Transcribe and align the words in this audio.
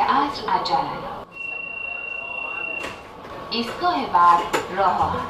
عصر 0.00 0.48
عجله 0.48 0.90
ایستگاه 3.50 4.12
بعد 4.12 4.40
راه. 4.76 5.28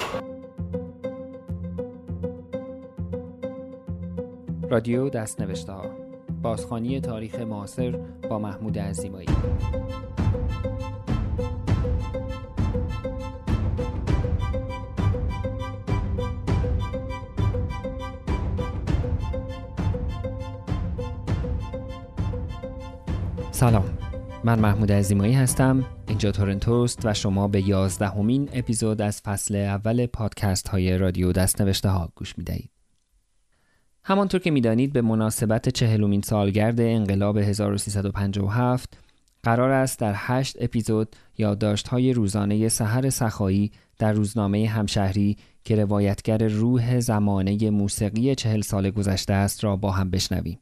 رادیو 4.71 5.09
دست 5.09 5.41
نوشته 5.41 5.73
ها. 5.73 5.85
بازخانی 6.43 7.01
تاریخ 7.01 7.35
معاصر 7.35 7.91
با 8.31 8.39
محمود 8.39 8.79
عزیمایی. 8.79 9.29
سلام. 23.51 24.02
من 24.45 24.59
محمود 24.59 24.93
عزیمایی 24.93 25.33
هستم 25.33 25.85
اینجا 26.09 26.33
تورنتوست 26.33 27.01
و 27.05 27.15
شما 27.15 27.49
به 27.49 27.69
یازدهمین 27.69 28.49
اپیزود 28.53 29.03
از 29.03 29.21
فصل 29.21 29.57
اول 29.57 30.07
پادکست 30.07 30.69
های 30.69 30.99
رادیو 30.99 31.33
دست 31.33 31.61
نوشته 31.61 31.89
ها 31.89 32.13
گوش 32.17 32.39
می 32.39 32.45
دهید. 32.45 32.71
همانطور 34.05 34.41
که 34.41 34.51
می‌دانید 34.51 34.93
به 34.93 35.03
مناسبت 35.03 35.69
چهلمین 35.69 36.23
سالگرد 36.23 36.81
انقلاب 36.81 37.39
1357 37.39 38.99
قرار 39.43 39.71
است 39.71 39.99
در 39.99 40.13
هشت 40.17 40.57
اپیزود 40.61 41.17
های 41.91 42.13
روزانه 42.13 42.69
سحر 42.69 43.11
سخایی 43.11 43.73
در 43.99 44.13
روزنامه 44.13 44.69
همشهری 44.69 45.37
که 45.65 45.77
روایتگر 45.77 46.49
روح 46.49 47.01
زمانه 47.01 47.71
موسیقی 47.71 48.35
چهل 48.35 48.61
سال 48.61 48.91
گذشته 48.91 49.33
است 49.33 49.65
را 49.65 49.77
با 49.77 49.91
هم 49.91 50.11
بشنویم. 50.11 50.62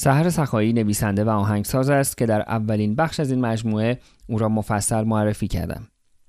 سحر 0.00 0.30
سخایی 0.30 0.72
نویسنده 0.72 1.24
و 1.24 1.28
آهنگساز 1.28 1.90
است 1.90 2.18
که 2.18 2.26
در 2.26 2.40
اولین 2.40 2.94
بخش 2.94 3.20
از 3.20 3.30
این 3.30 3.40
مجموعه 3.40 3.98
او 4.26 4.38
را 4.38 4.48
مفصل 4.48 5.04
معرفی 5.04 5.48
کردم. 5.48 5.88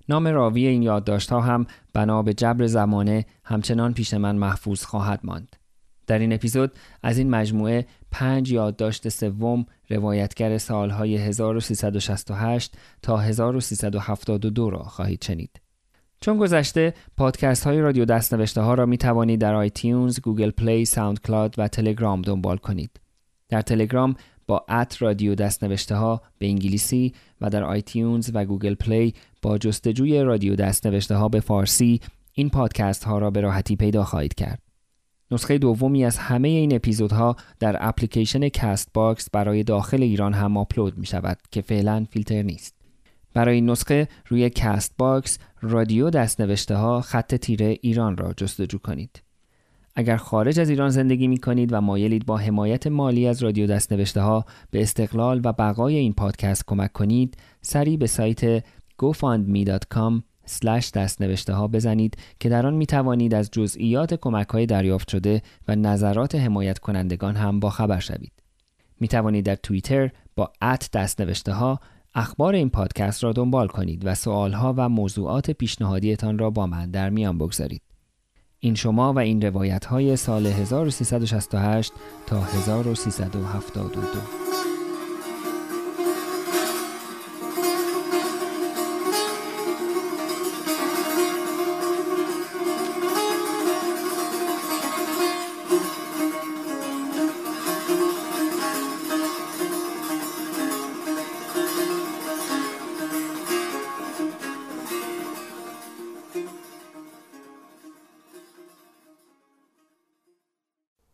نام 0.09 0.27
راوی 0.27 0.67
این 0.67 0.81
یادداشت‌ها 0.81 1.41
هم 1.41 1.66
بنا 1.93 2.23
به 2.23 2.33
جبر 2.33 2.67
زمانه 2.67 3.25
همچنان 3.43 3.93
پیش 3.93 4.13
من 4.13 4.35
محفوظ 4.35 4.83
خواهد 4.83 5.19
ماند. 5.23 5.55
در 6.08 6.19
این 6.19 6.33
اپیزود 6.33 6.71
از 7.03 7.17
این 7.17 7.30
مجموعه 7.30 7.85
پنج 8.11 8.52
یادداشت 8.52 9.09
سوم 9.09 9.66
روایتگر 9.89 10.58
سالهای 10.58 11.17
1368 11.17 12.77
تا 13.02 13.17
1372 13.17 14.69
را 14.69 14.83
خواهید 14.83 15.23
شنید. 15.23 15.61
چون 16.21 16.38
گذشته 16.38 16.93
پادکست 17.17 17.63
های 17.63 17.81
رادیو 17.81 18.05
دستنوشته 18.05 18.61
ها 18.61 18.73
را 18.73 18.86
می 18.86 18.97
توانید 18.97 19.41
در 19.41 19.55
iTunes، 19.55 20.19
Google 20.19 20.52
Play، 20.52 20.85
SoundCloud 20.85 21.55
و 21.58 21.67
تلگرام 21.67 22.21
دنبال 22.21 22.58
کنید. 22.58 22.99
در 23.50 23.61
تلگرام 23.61 24.16
با 24.47 24.66
at 24.69 25.02
رادیو 25.02 25.36
دستنوشته 25.36 25.95
ها 25.95 26.22
به 26.38 26.47
انگلیسی 26.47 27.14
و 27.42 27.50
در 27.50 27.64
iTunes 27.63 28.31
و 28.33 28.45
Google 28.45 28.75
Play 28.75 29.13
با 29.42 29.58
جستجوی 29.58 30.23
رادیو 30.23 30.55
دستنوشته 30.55 31.16
ها 31.16 31.30
به 31.30 31.39
فارسی 31.39 32.02
این 32.33 32.50
پادکست 32.50 33.03
ها 33.03 33.17
را 33.17 33.31
به 33.31 33.42
راحتی 33.42 33.75
پیدا 33.75 34.03
خواهید 34.03 34.33
کرد. 34.33 34.61
نسخه 35.31 35.58
دومی 35.58 36.05
از 36.05 36.17
همه 36.17 36.47
این 36.47 36.75
اپیزودها 36.75 37.36
در 37.59 37.77
اپلیکیشن 37.80 38.50
Castbox 38.49 39.29
برای 39.30 39.64
داخل 39.64 40.03
ایران 40.03 40.33
هم 40.33 40.58
آپلود 40.58 40.97
می 40.97 41.05
شود 41.05 41.38
که 41.52 41.61
فعلا 41.61 42.05
فیلتر 42.11 42.42
نیست. 42.42 42.75
برای 43.33 43.55
این 43.55 43.70
نسخه 43.70 44.08
روی 44.27 44.50
Castbox 44.49 45.38
رادیو 45.61 46.09
دستنوشته 46.09 46.75
ها 46.75 47.02
خط 47.02 47.36
تیره 47.36 47.77
ایران 47.81 48.17
را 48.17 48.33
جستجو 48.33 48.77
کنید. 48.77 49.22
اگر 50.00 50.17
خارج 50.17 50.59
از 50.59 50.69
ایران 50.69 50.89
زندگی 50.89 51.28
می 51.28 51.38
کنید 51.38 51.73
و 51.73 51.81
مایلید 51.81 52.25
با 52.25 52.38
حمایت 52.38 52.88
مالی 52.88 53.28
از 53.28 53.44
رادیو 53.44 53.67
دستنوشته 53.67 54.22
ها 54.22 54.45
به 54.72 54.81
استقلال 54.81 55.42
و 55.44 55.53
بقای 55.53 55.95
این 55.95 56.14
پادکست 56.14 56.64
کمک 56.67 56.94
کنید 56.94 57.38
سریع 57.61 57.97
به 57.97 58.08
سایت 58.08 58.59
gofundme.com 59.02 60.22
سلش 60.45 60.92
دست 60.92 61.22
نوشته 61.22 61.53
ها 61.53 61.67
بزنید 61.67 62.17
که 62.39 62.50
در 62.50 62.67
آن 62.67 62.73
می 62.73 62.86
توانید 62.86 63.33
از 63.33 63.52
جزئیات 63.52 64.14
کمک 64.14 64.48
های 64.48 64.65
دریافت 64.65 65.09
شده 65.09 65.42
و 65.67 65.76
نظرات 65.76 66.36
حمایت 66.36 66.80
کنندگان 66.80 67.36
هم 67.36 67.59
با 67.59 67.70
خبر 67.70 67.99
شوید. 67.99 68.32
می 68.99 69.08
توانید 69.08 69.45
در 69.45 69.55
توییتر 69.55 70.11
با 70.36 70.52
ات 70.61 70.89
دست 70.93 71.21
نوشته 71.21 71.54
ها 71.54 71.80
اخبار 72.15 72.55
این 72.55 72.70
پادکست 72.70 73.23
را 73.23 73.33
دنبال 73.33 73.67
کنید 73.67 74.05
و 74.05 74.15
سوال 74.15 74.54
ها 74.54 74.73
و 74.77 74.89
موضوعات 74.89 75.52
پیشنهادیتان 75.52 76.38
را 76.38 76.49
با 76.49 76.67
من 76.67 76.92
در 76.92 77.09
میان 77.09 77.38
بگذارید. 77.38 77.89
این 78.59 78.75
شما 78.75 79.14
و 79.14 79.20
این 79.20 79.42
روایت 79.42 79.86
های 79.86 80.15
سال 80.15 80.47
1368 80.47 81.93
تا 82.27 82.42
1372 82.42 84.48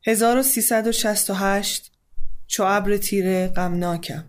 1368 0.08 1.92
چو 2.48 2.64
ابر 2.64 2.98
تیره 2.98 3.48
غمناکم 3.48 4.24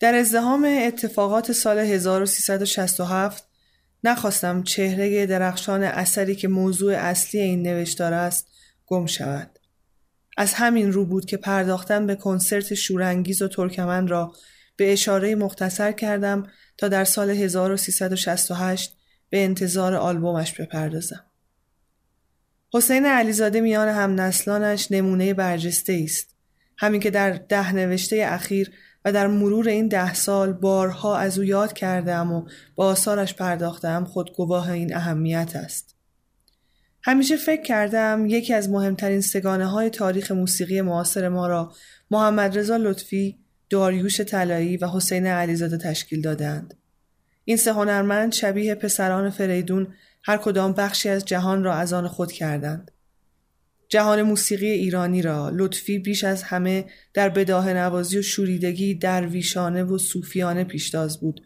در 0.00 0.14
ازدهام 0.14 0.64
اتفاقات 0.86 1.52
سال 1.52 1.78
1367 1.78 3.48
نخواستم 4.04 4.62
چهره 4.62 5.26
درخشان 5.26 5.82
اثری 5.82 6.36
که 6.36 6.48
موضوع 6.48 6.94
اصلی 6.94 7.40
این 7.40 7.62
نوشتار 7.62 8.12
است 8.12 8.46
گم 8.86 9.06
شود. 9.06 9.58
از 10.36 10.54
همین 10.54 10.92
رو 10.92 11.04
بود 11.04 11.24
که 11.24 11.36
پرداختن 11.36 12.06
به 12.06 12.14
کنسرت 12.14 12.74
شورانگیز 12.74 13.42
و 13.42 13.48
ترکمن 13.48 14.08
را 14.08 14.32
به 14.76 14.92
اشاره 14.92 15.34
مختصر 15.34 15.92
کردم 15.92 16.46
تا 16.78 16.88
در 16.88 17.04
سال 17.04 17.30
1368 17.30 18.96
به 19.30 19.44
انتظار 19.44 19.94
آلبومش 19.94 20.60
بپردازم. 20.60 21.24
حسین 22.76 23.06
علیزاده 23.06 23.60
میان 23.60 23.88
هم 23.88 24.20
نسلانش 24.20 24.92
نمونه 24.92 25.34
برجسته 25.34 26.00
است. 26.04 26.36
همین 26.78 27.00
که 27.00 27.10
در 27.10 27.30
ده 27.30 27.72
نوشته 27.72 28.24
اخیر 28.28 28.70
و 29.04 29.12
در 29.12 29.26
مرور 29.26 29.68
این 29.68 29.88
ده 29.88 30.14
سال 30.14 30.52
بارها 30.52 31.16
از 31.16 31.38
او 31.38 31.44
یاد 31.44 31.72
کردم 31.72 32.32
و 32.32 32.48
با 32.74 32.86
آثارش 32.86 33.34
پرداختم 33.34 34.04
خود 34.04 34.36
گواه 34.36 34.70
این 34.70 34.96
اهمیت 34.96 35.56
است. 35.56 35.94
همیشه 37.02 37.36
فکر 37.36 37.62
کردم 37.62 38.26
یکی 38.28 38.54
از 38.54 38.70
مهمترین 38.70 39.20
سگانه 39.20 39.66
های 39.66 39.90
تاریخ 39.90 40.32
موسیقی 40.32 40.80
معاصر 40.80 41.28
ما 41.28 41.46
را 41.46 41.72
محمد 42.10 42.58
رضا 42.58 42.76
لطفی، 42.76 43.38
داریوش 43.70 44.20
طلایی 44.20 44.76
و 44.76 44.88
حسین 44.88 45.26
علیزاده 45.26 45.76
تشکیل 45.76 46.20
دادند. 46.20 46.74
این 47.44 47.56
سه 47.56 47.72
هنرمند 47.72 48.32
شبیه 48.32 48.74
پسران 48.74 49.30
فریدون 49.30 49.94
هر 50.26 50.36
کدام 50.36 50.72
بخشی 50.72 51.08
از 51.08 51.24
جهان 51.24 51.64
را 51.64 51.74
از 51.74 51.92
آن 51.92 52.08
خود 52.08 52.32
کردند. 52.32 52.90
جهان 53.88 54.22
موسیقی 54.22 54.70
ایرانی 54.70 55.22
را 55.22 55.50
لطفی 55.54 55.98
بیش 55.98 56.24
از 56.24 56.42
همه 56.42 56.84
در 57.14 57.28
بداه 57.28 57.72
نوازی 57.72 58.18
و 58.18 58.22
شوریدگی 58.22 58.94
درویشانه 58.94 59.84
و 59.84 59.98
صوفیانه 59.98 60.64
پیشتاز 60.64 61.20
بود. 61.20 61.40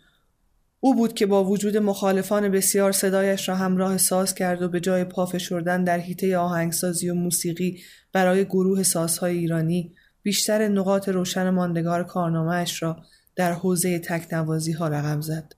او 0.80 0.94
بود 0.94 1.14
که 1.14 1.26
با 1.26 1.44
وجود 1.44 1.76
مخالفان 1.76 2.48
بسیار 2.48 2.92
صدایش 2.92 3.48
را 3.48 3.56
همراه 3.56 3.98
ساز 3.98 4.34
کرد 4.34 4.62
و 4.62 4.68
به 4.68 4.80
جای 4.80 5.04
پا 5.04 5.26
فشردن 5.26 5.84
در 5.84 5.98
حیطه 5.98 6.36
آهنگسازی 6.36 7.10
و 7.10 7.14
موسیقی 7.14 7.82
برای 8.12 8.44
گروه 8.44 8.82
سازهای 8.82 9.38
ایرانی 9.38 9.94
بیشتر 10.22 10.68
نقاط 10.68 11.08
روشن 11.08 11.50
ماندگار 11.50 12.04
کارنامهاش 12.04 12.82
را 12.82 13.02
در 13.36 13.52
حوزه 13.52 13.98
تکنوازی 13.98 14.72
ها 14.72 14.88
رقم 14.88 15.20
زد. 15.20 15.57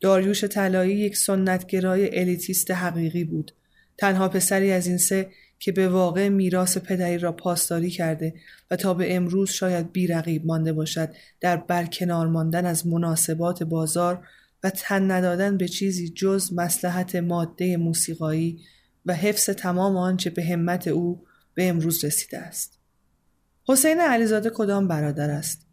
داریوش 0.00 0.44
طلایی 0.44 0.96
یک 0.96 1.16
سنتگرای 1.16 2.18
الیتیست 2.18 2.70
حقیقی 2.70 3.24
بود 3.24 3.52
تنها 3.98 4.28
پسری 4.28 4.72
از 4.72 4.86
این 4.86 4.98
سه 4.98 5.30
که 5.58 5.72
به 5.72 5.88
واقع 5.88 6.28
میراث 6.28 6.78
پدری 6.78 7.18
را 7.18 7.32
پاسداری 7.32 7.90
کرده 7.90 8.34
و 8.70 8.76
تا 8.76 8.94
به 8.94 9.16
امروز 9.16 9.50
شاید 9.50 9.92
بیرقیب 9.92 10.46
مانده 10.46 10.72
باشد 10.72 11.14
در 11.40 11.56
برکنار 11.56 12.26
ماندن 12.26 12.66
از 12.66 12.86
مناسبات 12.86 13.62
بازار 13.62 14.26
و 14.62 14.70
تن 14.70 15.10
ندادن 15.10 15.56
به 15.56 15.68
چیزی 15.68 16.08
جز 16.08 16.52
مسلحت 16.52 17.16
ماده 17.16 17.76
موسیقایی 17.76 18.60
و 19.06 19.14
حفظ 19.14 19.50
تمام 19.50 19.96
آنچه 19.96 20.30
به 20.30 20.44
همت 20.44 20.88
او 20.88 21.24
به 21.54 21.68
امروز 21.68 22.04
رسیده 22.04 22.38
است. 22.38 22.78
حسین 23.68 24.00
علیزاده 24.00 24.50
کدام 24.50 24.88
برادر 24.88 25.30
است؟ 25.30 25.63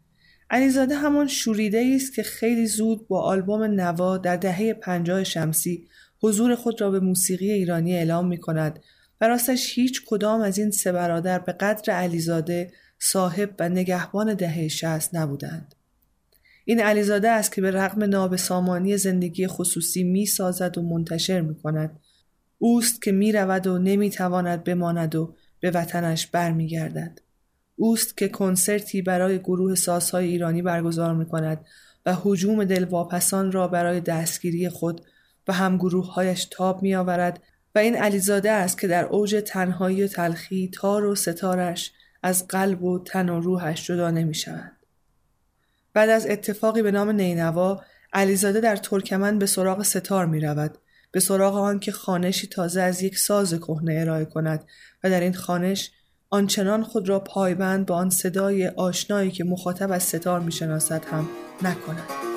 علیزاده 0.52 0.94
همان 0.94 1.26
شوریده 1.26 1.92
است 1.96 2.14
که 2.14 2.22
خیلی 2.22 2.66
زود 2.66 3.08
با 3.08 3.22
آلبوم 3.22 3.62
نوا 3.62 4.18
در 4.18 4.36
دهه 4.36 4.74
پنجاه 4.74 5.24
شمسی 5.24 5.88
حضور 6.22 6.54
خود 6.54 6.80
را 6.80 6.90
به 6.90 7.00
موسیقی 7.00 7.50
ایرانی 7.50 7.94
اعلام 7.94 8.28
می 8.28 8.40
کند 8.40 8.80
و 9.20 9.28
راستش 9.28 9.78
هیچ 9.78 10.02
کدام 10.06 10.40
از 10.40 10.58
این 10.58 10.70
سه 10.70 10.92
برادر 10.92 11.38
به 11.38 11.52
قدر 11.52 11.92
علیزاده 11.92 12.72
صاحب 12.98 13.54
و 13.58 13.68
نگهبان 13.68 14.34
دهه 14.34 14.68
شست 14.68 15.14
نبودند. 15.14 15.74
این 16.64 16.80
علیزاده 16.80 17.30
است 17.30 17.52
که 17.52 17.60
به 17.60 17.70
رغم 17.70 18.04
نابسامانی 18.04 18.96
زندگی 18.96 19.46
خصوصی 19.46 20.04
می 20.04 20.26
سازد 20.26 20.78
و 20.78 20.82
منتشر 20.82 21.40
می 21.40 21.54
کند. 21.54 22.00
اوست 22.58 23.02
که 23.02 23.12
می 23.12 23.32
رود 23.32 23.66
و 23.66 23.78
نمی 23.78 24.10
تواند 24.10 24.64
بماند 24.64 25.14
و 25.14 25.34
به 25.60 25.70
وطنش 25.70 26.26
برمیگردد. 26.26 27.20
اوست 27.76 28.16
که 28.16 28.28
کنسرتی 28.28 29.02
برای 29.02 29.38
گروه 29.38 29.74
سازهای 29.74 30.26
ایرانی 30.26 30.62
برگزار 30.62 31.14
می 31.14 31.26
کند 31.26 31.64
و 32.06 32.16
حجوم 32.22 32.64
دلواپسان 32.64 33.52
را 33.52 33.68
برای 33.68 34.00
دستگیری 34.00 34.68
خود 34.68 35.00
و 35.48 35.52
همگروههایش 35.52 36.44
تاب 36.44 36.82
می 36.82 36.94
آورد 36.94 37.42
و 37.74 37.78
این 37.78 37.96
علیزاده 37.96 38.50
است 38.50 38.80
که 38.80 38.86
در 38.86 39.04
اوج 39.04 39.42
تنهایی 39.46 40.02
و 40.02 40.06
تلخی 40.06 40.70
تار 40.74 41.04
و 41.04 41.14
ستارش 41.14 41.92
از 42.22 42.46
قلب 42.48 42.82
و 42.84 42.98
تن 43.04 43.28
و 43.28 43.40
روحش 43.40 43.86
جدا 43.86 44.10
نمی 44.10 44.34
شود. 44.34 44.72
بعد 45.94 46.10
از 46.10 46.26
اتفاقی 46.26 46.82
به 46.82 46.90
نام 46.90 47.10
نینوا 47.10 47.82
علیزاده 48.12 48.60
در 48.60 48.76
ترکمن 48.76 49.38
به 49.38 49.46
سراغ 49.46 49.82
ستار 49.82 50.26
می 50.26 50.40
رود 50.40 50.78
به 51.10 51.20
سراغ 51.20 51.56
آن 51.56 51.80
که 51.80 51.92
خانشی 51.92 52.46
تازه 52.46 52.82
از 52.82 53.02
یک 53.02 53.18
ساز 53.18 53.54
کهنه 53.54 53.94
ارائه 54.00 54.24
کند 54.24 54.64
و 55.04 55.10
در 55.10 55.20
این 55.20 55.34
خانش 55.34 55.90
آنچنان 56.32 56.82
خود 56.82 57.08
را 57.08 57.20
پایبند 57.20 57.86
به 57.86 57.94
آن 57.94 58.10
صدای 58.10 58.68
آشنایی 58.68 59.30
که 59.30 59.44
مخاطب 59.44 59.92
از 59.92 60.02
ستار 60.02 60.40
می‌شناسد 60.40 61.04
هم 61.04 61.28
نکند. 61.62 62.31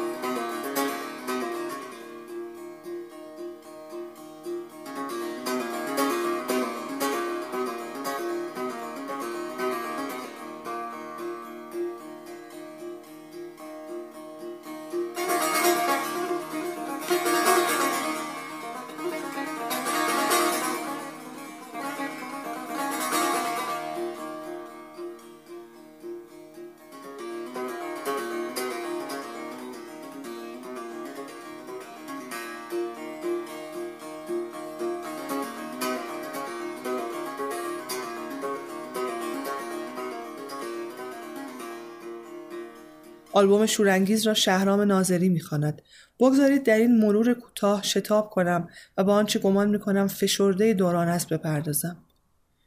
آلبوم 43.35 43.65
شورانگیز 43.65 44.27
را 44.27 44.33
شهرام 44.33 44.81
ناظری 44.81 45.29
می‌خواند. 45.29 45.81
بگذارید 46.19 46.63
در 46.63 46.77
این 46.77 46.97
مرور 46.97 47.33
کوتاه 47.33 47.83
شتاب 47.83 48.29
کنم 48.29 48.69
و 48.97 49.03
با 49.03 49.13
آنچه 49.13 49.39
گمان 49.39 49.69
می‌کنم 49.69 50.07
فشرده 50.07 50.73
دوران 50.73 51.07
است 51.07 51.29
بپردازم. 51.29 51.97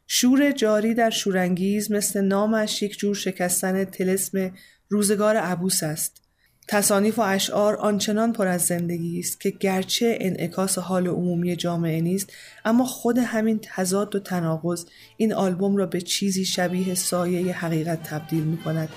شور 0.07 0.51
جاری 0.51 0.95
در 0.95 1.11
شورانگیز 1.11 1.93
مثل 1.93 2.21
نامش 2.21 2.83
یک 2.83 2.99
جور 2.99 3.15
شکستن 3.15 3.85
تلسم 3.85 4.53
روزگار 4.89 5.37
عبوس 5.37 5.83
است. 5.83 6.23
تصانیف 6.69 7.19
و 7.19 7.23
اشعار 7.23 7.77
آنچنان 7.77 8.33
پر 8.33 8.47
از 8.47 8.63
زندگی 8.63 9.19
است 9.19 9.41
که 9.41 9.51
گرچه 9.51 10.19
انعکاس 10.21 10.79
حال 10.79 11.07
عمومی 11.07 11.57
جامعه 11.57 12.01
نیست 12.01 12.33
اما 12.65 12.85
خود 12.85 13.19
همین 13.19 13.61
تضاد 13.63 14.15
و 14.15 14.19
تناقض 14.19 14.85
این 15.17 15.33
آلبوم 15.33 15.77
را 15.77 15.87
به 15.87 16.01
چیزی 16.01 16.45
شبیه 16.45 16.95
سایه 16.95 17.53
حقیقت 17.53 18.03
تبدیل 18.03 18.45
می 18.45 18.57
کند 18.57 18.89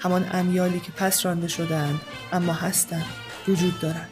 همان 0.00 0.26
امیالی 0.32 0.80
که 0.80 0.92
پس 0.92 1.26
رانده 1.26 1.48
شدهاند 1.48 2.00
اما 2.32 2.52
هستند 2.52 3.06
وجود 3.48 3.80
دارند. 3.80 4.10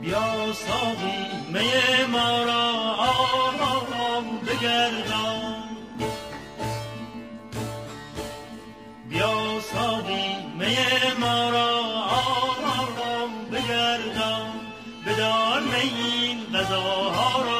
بیا 0.00 0.52
ساقی 0.52 1.26
می 1.52 2.06
ما 2.12 2.42
را 2.44 2.70
آرام 2.94 4.24
بگردان. 4.46 5.68
بیا 9.08 9.60
ساقی 9.72 10.28
می 10.58 10.76
ما 11.20 11.50
را 11.50 11.68
آرام 12.08 13.50
بگردان. 13.52 14.50
بدار 15.06 15.60
می 15.60 15.74
این 15.74 16.38
غذاها 16.54 17.42
را 17.42 17.57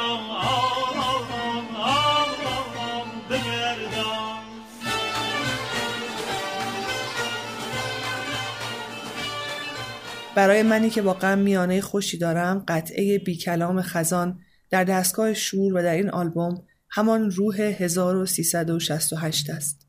برای 10.39 10.63
منی 10.63 10.91
که 10.91 11.03
با 11.03 11.13
غم 11.13 11.39
میانه 11.39 11.81
خوشی 11.81 12.19
دارم 12.19 12.65
قطعه 12.69 13.19
بی 13.19 13.37
کلام 13.37 13.83
خزان 13.83 14.39
در 14.71 14.85
دستگاه 14.85 15.35
شور 15.35 15.75
و 15.75 15.83
در 15.83 15.95
این 15.95 16.11
آلبوم 16.11 16.63
همان 16.91 17.31
روح 17.31 17.61
1368 17.61 19.51
است. 19.51 19.87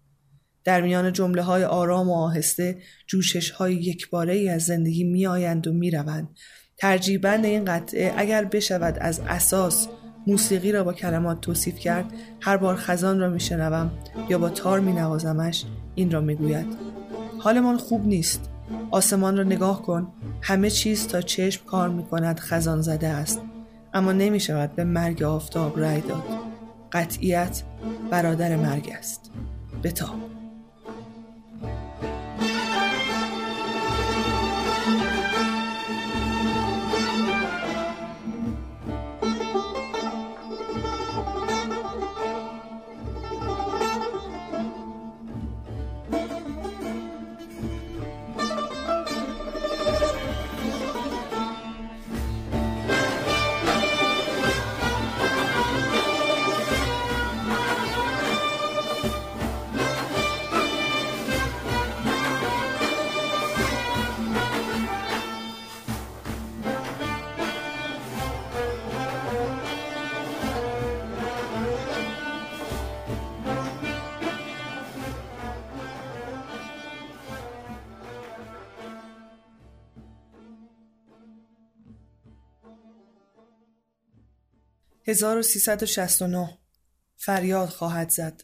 در 0.63 0.81
میان 0.81 1.13
جمله 1.13 1.41
های 1.41 1.63
آرام 1.63 2.09
و 2.09 2.13
آهسته 2.13 2.77
جوشش 3.07 3.49
های 3.49 3.75
یکباره 3.75 4.33
ای 4.33 4.49
از 4.49 4.63
زندگی 4.63 5.03
می 5.03 5.27
آیند 5.27 5.67
و 5.67 5.73
می 5.73 5.91
روند. 5.91 6.29
ترجیبند 6.77 7.45
این 7.45 7.65
قطعه 7.65 8.13
اگر 8.17 8.45
بشود 8.45 8.97
از 9.01 9.21
اساس 9.27 9.87
موسیقی 10.27 10.71
را 10.71 10.83
با 10.83 10.93
کلمات 10.93 11.41
توصیف 11.41 11.75
کرد 11.75 12.13
هر 12.41 12.57
بار 12.57 12.75
خزان 12.75 13.19
را 13.19 13.29
می 13.29 13.39
شنوم 13.39 13.91
یا 14.29 14.37
با 14.37 14.49
تار 14.49 14.79
می 14.79 14.93
نوازمش 14.93 15.65
این 15.95 16.11
را 16.11 16.21
می 16.21 16.35
گوید. 16.35 16.67
حالمان 17.39 17.77
خوب 17.77 18.07
نیست 18.07 18.48
آسمان 18.91 19.37
را 19.37 19.43
نگاه 19.43 19.81
کن. 19.81 20.07
همه 20.41 20.69
چیز 20.69 21.07
تا 21.07 21.21
چشم 21.21 21.65
کار 21.65 21.89
می 21.89 22.03
کند 22.03 22.39
خزان 22.39 22.81
زده 22.81 23.07
است. 23.07 23.41
اما 23.93 24.11
نمی 24.11 24.39
شود 24.39 24.75
به 24.75 24.83
مرگ 24.83 25.23
آفتاب 25.23 25.79
رای 25.79 26.01
داد. 26.01 26.23
قطعیت 26.91 27.63
برادر 28.09 28.55
مرگ 28.55 28.93
است. 28.97 29.31
بتاب. 29.83 30.38
1369 85.09 86.57
فریاد 87.15 87.69
خواهد 87.69 88.09
زد 88.09 88.43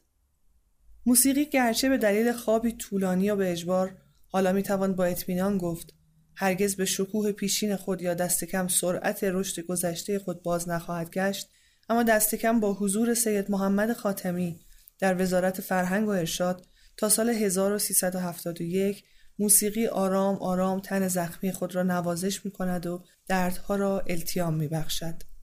موسیقی 1.06 1.46
گرچه 1.46 1.90
به 1.90 1.98
دلیل 1.98 2.32
خوابی 2.32 2.72
طولانی 2.72 3.30
و 3.30 3.36
به 3.36 3.52
اجبار 3.52 3.98
حالا 4.28 4.52
می 4.52 4.64
توان 4.64 4.96
با 4.96 5.06
اطمینان 5.06 5.58
گفت 5.58 5.94
هرگز 6.36 6.76
به 6.76 6.86
شکوه 6.86 7.32
پیشین 7.32 7.76
خود 7.76 8.02
یا 8.02 8.14
دست 8.14 8.44
کم 8.44 8.68
سرعت 8.68 9.24
رشد 9.24 9.62
گذشته 9.62 10.20
خود 10.20 10.44
باز 10.44 10.70
نخواهد 10.70 11.12
گشت 11.12 11.50
اما 11.90 12.04
دست 12.04 12.36
کم 12.36 12.60
با 12.60 12.74
حضور 12.74 13.14
سید 13.14 13.52
محمد 13.52 13.94
خاتمی 13.94 14.60
در 15.00 15.22
وزارت 15.22 15.62
فرهنگ 15.62 16.08
و 16.08 16.12
ارشاد 16.12 16.66
تا 16.98 17.10
سال 17.10 17.30
1371 17.30 19.04
موسیقی 19.40 19.88
آرام 19.88 20.36
آرام 20.36 20.80
تن 20.80 21.08
زخمی 21.08 21.52
خود 21.52 21.76
را 21.76 21.84
نوازش 21.84 22.46
می 22.46 22.52
کند 22.52 22.86
و 22.86 23.04
دردها 23.28 23.76
را 23.76 24.00
التیام 24.00 24.54
می 24.54 24.68
بخشد. 24.68 25.35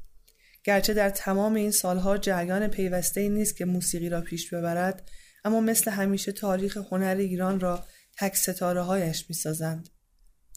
گرچه 0.65 0.95
در 0.95 1.11
تمام 1.11 1.55
این 1.55 1.71
سالها 1.71 2.19
جریان 2.19 2.69
پیوسته 2.69 3.21
ای 3.21 3.29
نیست 3.29 3.57
که 3.57 3.65
موسیقی 3.65 4.09
را 4.09 4.21
پیش 4.21 4.55
ببرد 4.55 5.09
اما 5.45 5.61
مثل 5.61 5.91
همیشه 5.91 6.33
تاریخ 6.33 6.77
هنر 6.77 7.17
ایران 7.19 7.61
را 7.61 7.85
تک 8.19 8.37
ستاره 8.37 8.83
هایش 8.83 9.25
می 9.29 9.35
سازند. 9.35 9.89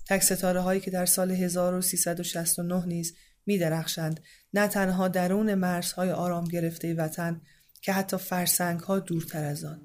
تک 0.09 0.23
ستاره 0.23 0.59
هایی 0.59 0.81
که 0.81 0.91
در 0.91 1.05
سال 1.05 1.31
1369 1.31 2.85
نیز 2.85 3.15
می 3.45 3.57
درخشند 3.57 4.19
نه 4.53 4.67
تنها 4.67 5.07
درون 5.07 5.53
مرزهای 5.53 6.11
آرام 6.11 6.43
گرفته 6.43 6.93
وطن 6.93 7.41
که 7.81 7.93
حتی 7.93 8.17
فرسنگ 8.17 8.79
ها 8.79 8.99
دورتر 8.99 9.43
از 9.43 9.63
آن. 9.63 9.81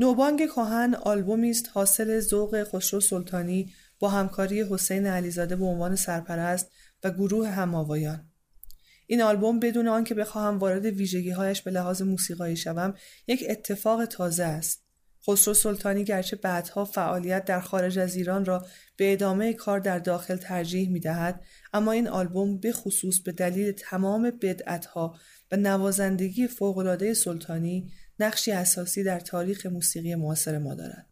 نوبانگ 0.00 0.46
کهن 0.46 0.94
آلبومی 0.94 1.50
است 1.50 1.70
حاصل 1.72 2.20
ذوق 2.20 2.64
خسرو 2.64 3.00
سلطانی 3.00 3.72
با 3.98 4.08
همکاری 4.08 4.62
حسین 4.62 5.06
علیزاده 5.06 5.56
به 5.56 5.64
عنوان 5.64 5.96
سرپرست 5.96 6.70
و 7.04 7.10
گروه 7.10 7.48
هماوایان. 7.48 8.30
این 9.06 9.22
آلبوم 9.22 9.60
بدون 9.60 9.88
آنکه 9.88 10.14
بخواهم 10.14 10.58
وارد 10.58 10.84
ویژگی 10.84 11.30
هایش 11.30 11.62
به 11.62 11.70
لحاظ 11.70 12.02
موسیقایی 12.02 12.56
شوم 12.56 12.94
یک 13.26 13.44
اتفاق 13.48 14.04
تازه 14.04 14.44
است. 14.44 14.84
خسرو 15.28 15.54
سلطانی 15.54 16.04
گرچه 16.04 16.36
بعدها 16.36 16.84
فعالیت 16.84 17.44
در 17.44 17.60
خارج 17.60 17.98
از 17.98 18.16
ایران 18.16 18.44
را 18.44 18.66
به 18.96 19.12
ادامه 19.12 19.52
کار 19.52 19.80
در 19.80 19.98
داخل 19.98 20.36
ترجیح 20.36 20.90
می 20.90 21.00
دهد 21.00 21.44
اما 21.72 21.92
این 21.92 22.08
آلبوم 22.08 22.58
به 22.58 22.72
خصوص 22.72 23.20
به 23.20 23.32
دلیل 23.32 23.72
تمام 23.72 24.32
بدعتها 24.42 25.16
و 25.52 25.56
نوازندگی 25.56 26.46
فوقالعاده 26.46 27.14
سلطانی 27.14 27.92
نقشی 28.20 28.52
اساسی 28.52 29.04
در 29.04 29.20
تاریخ 29.20 29.66
موسیقی 29.66 30.14
معاصر 30.14 30.58
ما 30.58 30.74
دارد. 30.74 31.06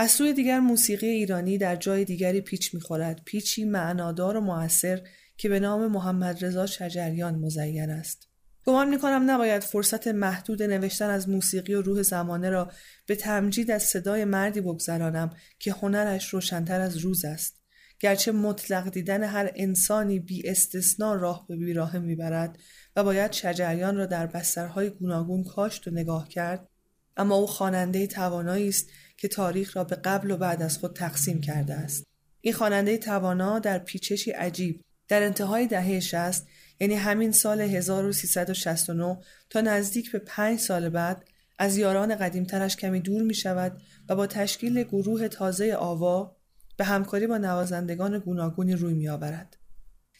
از 0.00 0.10
سوی 0.10 0.32
دیگر 0.32 0.60
موسیقی 0.60 1.06
ایرانی 1.06 1.58
در 1.58 1.76
جای 1.76 2.04
دیگری 2.04 2.40
پیچ 2.40 2.74
می‌خورد. 2.74 3.22
پیچی 3.24 3.64
معنادار 3.64 4.36
و 4.36 4.40
موثر 4.40 5.02
که 5.36 5.48
به 5.48 5.60
نام 5.60 5.86
محمد 5.86 6.44
رضا 6.44 6.66
شجریان 6.66 7.34
مزین 7.34 7.90
است. 7.90 8.28
گمان 8.66 8.88
می‌کنم 8.88 9.30
نباید 9.30 9.62
فرصت 9.62 10.08
محدود 10.08 10.62
نوشتن 10.62 11.10
از 11.10 11.28
موسیقی 11.28 11.74
و 11.74 11.82
روح 11.82 12.02
زمانه 12.02 12.50
را 12.50 12.72
به 13.06 13.16
تمجید 13.16 13.70
از 13.70 13.82
صدای 13.82 14.24
مردی 14.24 14.60
بگذرانم 14.60 15.30
که 15.58 15.72
هنرش 15.72 16.28
روشنتر 16.28 16.80
از 16.80 16.96
روز 16.96 17.24
است. 17.24 17.60
گرچه 18.00 18.32
مطلق 18.32 18.90
دیدن 18.90 19.22
هر 19.22 19.50
انسانی 19.54 20.18
بی 20.18 20.48
استثنا 20.48 21.14
راه 21.14 21.46
به 21.48 21.56
بیراه 21.56 21.98
می‌برد 21.98 22.58
و 22.96 23.04
باید 23.04 23.32
شجریان 23.32 23.96
را 23.96 24.06
در 24.06 24.26
بسترهای 24.26 24.90
گوناگون 24.90 25.44
کاشت 25.44 25.88
و 25.88 25.90
نگاه 25.90 26.28
کرد 26.28 26.69
اما 27.16 27.34
او 27.34 27.46
خواننده 27.46 28.06
توانایی 28.06 28.68
است 28.68 28.88
که 29.16 29.28
تاریخ 29.28 29.76
را 29.76 29.84
به 29.84 29.96
قبل 29.96 30.30
و 30.30 30.36
بعد 30.36 30.62
از 30.62 30.78
خود 30.78 30.96
تقسیم 30.96 31.40
کرده 31.40 31.74
است 31.74 32.04
این 32.40 32.54
خواننده 32.54 32.98
توانا 32.98 33.58
در 33.58 33.78
پیچشی 33.78 34.30
عجیب 34.30 34.84
در 35.08 35.22
انتهای 35.22 35.66
دهه 35.66 36.00
60 36.00 36.46
یعنی 36.80 36.94
همین 36.94 37.32
سال 37.32 37.60
1369 37.60 39.18
تا 39.50 39.60
نزدیک 39.60 40.12
به 40.12 40.18
پنج 40.18 40.58
سال 40.58 40.88
بعد 40.88 41.24
از 41.58 41.76
یاران 41.76 42.16
قدیمترش 42.16 42.76
کمی 42.76 43.00
دور 43.00 43.22
می 43.22 43.34
شود 43.34 43.82
و 44.08 44.16
با 44.16 44.26
تشکیل 44.26 44.82
گروه 44.82 45.28
تازه 45.28 45.74
آوا 45.74 46.36
به 46.76 46.84
همکاری 46.84 47.26
با 47.26 47.38
نوازندگان 47.38 48.18
گوناگونی 48.18 48.72
روی 48.72 48.94
می 48.94 49.08
آورد. 49.08 49.56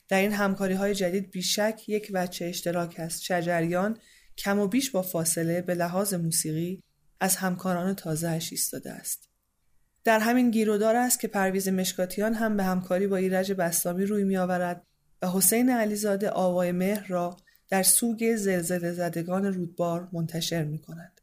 در 0.08 0.20
این 0.20 0.32
همکاری 0.32 0.74
های 0.74 0.94
جدید 0.94 1.30
بیشک 1.30 1.82
یک 1.88 2.10
وچه 2.14 2.44
اشتراک 2.44 2.94
است 2.98 3.22
شجریان 3.22 3.96
کم 4.38 4.58
و 4.58 4.66
بیش 4.66 4.90
با 4.90 5.02
فاصله 5.02 5.62
به 5.62 5.74
لحاظ 5.74 6.14
موسیقی 6.14 6.82
از 7.20 7.36
همکاران 7.36 7.94
تازه 7.94 8.28
اش 8.28 8.52
ایستاده 8.52 8.92
است. 8.92 9.28
در 10.04 10.18
همین 10.18 10.50
گیرودار 10.50 10.96
است 10.96 11.20
که 11.20 11.28
پرویز 11.28 11.68
مشکاتیان 11.68 12.34
هم 12.34 12.56
به 12.56 12.62
همکاری 12.62 13.06
با 13.06 13.16
ایرج 13.16 13.52
بستامی 13.52 14.04
روی 14.06 14.24
می 14.24 14.36
آورد 14.36 14.86
و 15.22 15.30
حسین 15.30 15.70
علیزاده 15.70 16.30
آوای 16.30 16.72
مهر 16.72 17.06
را 17.08 17.36
در 17.68 17.82
سوگ 17.82 18.36
زلزله 18.36 18.92
زدگان 18.92 19.44
رودبار 19.44 20.08
منتشر 20.12 20.64
می 20.64 20.78
کند. 20.78 21.19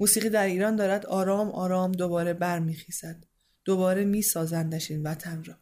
موسیقی 0.00 0.28
در 0.28 0.46
ایران 0.46 0.76
دارد 0.76 1.06
آرام 1.06 1.50
آرام 1.50 1.92
دوباره 1.92 2.32
برمیخیزد 2.32 3.24
دوباره 3.64 4.04
میسازندش 4.04 4.90
این 4.90 5.02
وطن 5.02 5.44
را 5.44 5.54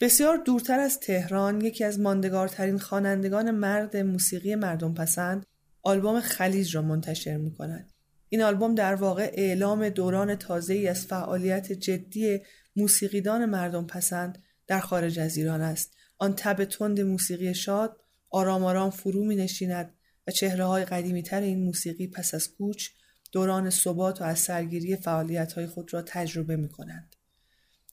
بسیار 0.00 0.36
دورتر 0.36 0.78
از 0.78 1.00
تهران 1.00 1.60
یکی 1.60 1.84
از 1.84 2.00
ماندگارترین 2.00 2.78
خوانندگان 2.78 3.50
مرد 3.50 3.96
موسیقی 3.96 4.54
مردم 4.54 4.94
پسند 4.94 5.46
آلبوم 5.82 6.20
خلیج 6.20 6.76
را 6.76 6.82
منتشر 6.82 7.36
می 7.36 7.54
کند. 7.54 7.92
این 8.28 8.42
آلبوم 8.42 8.74
در 8.74 8.94
واقع 8.94 9.30
اعلام 9.34 9.88
دوران 9.88 10.34
تازه 10.34 10.74
ای 10.74 10.88
از 10.88 11.06
فعالیت 11.06 11.72
جدی 11.72 12.40
موسیقیدان 12.76 13.44
مردم 13.44 13.86
پسند 13.86 14.42
در 14.66 14.80
خارج 14.80 15.18
از 15.18 15.36
ایران 15.36 15.60
است. 15.60 15.96
آن 16.18 16.34
تب 16.36 16.64
تند 16.64 17.00
موسیقی 17.00 17.54
شاد 17.54 18.00
آرام 18.30 18.64
آرام 18.64 18.90
فرو 18.90 19.24
می 19.24 19.36
نشیند 19.36 19.94
و 20.26 20.30
چهره 20.30 20.64
های 20.64 20.84
قدیمی 20.84 21.22
تر 21.22 21.40
این 21.40 21.64
موسیقی 21.64 22.06
پس 22.06 22.34
از 22.34 22.54
کوچ 22.54 22.88
دوران 23.32 23.70
ثبات 23.70 24.20
و 24.20 24.24
از 24.24 24.38
سرگیری 24.38 24.96
فعالیت 24.96 25.52
های 25.52 25.66
خود 25.66 25.94
را 25.94 26.02
تجربه 26.02 26.56
می 26.56 26.68
کنند. 26.68 27.16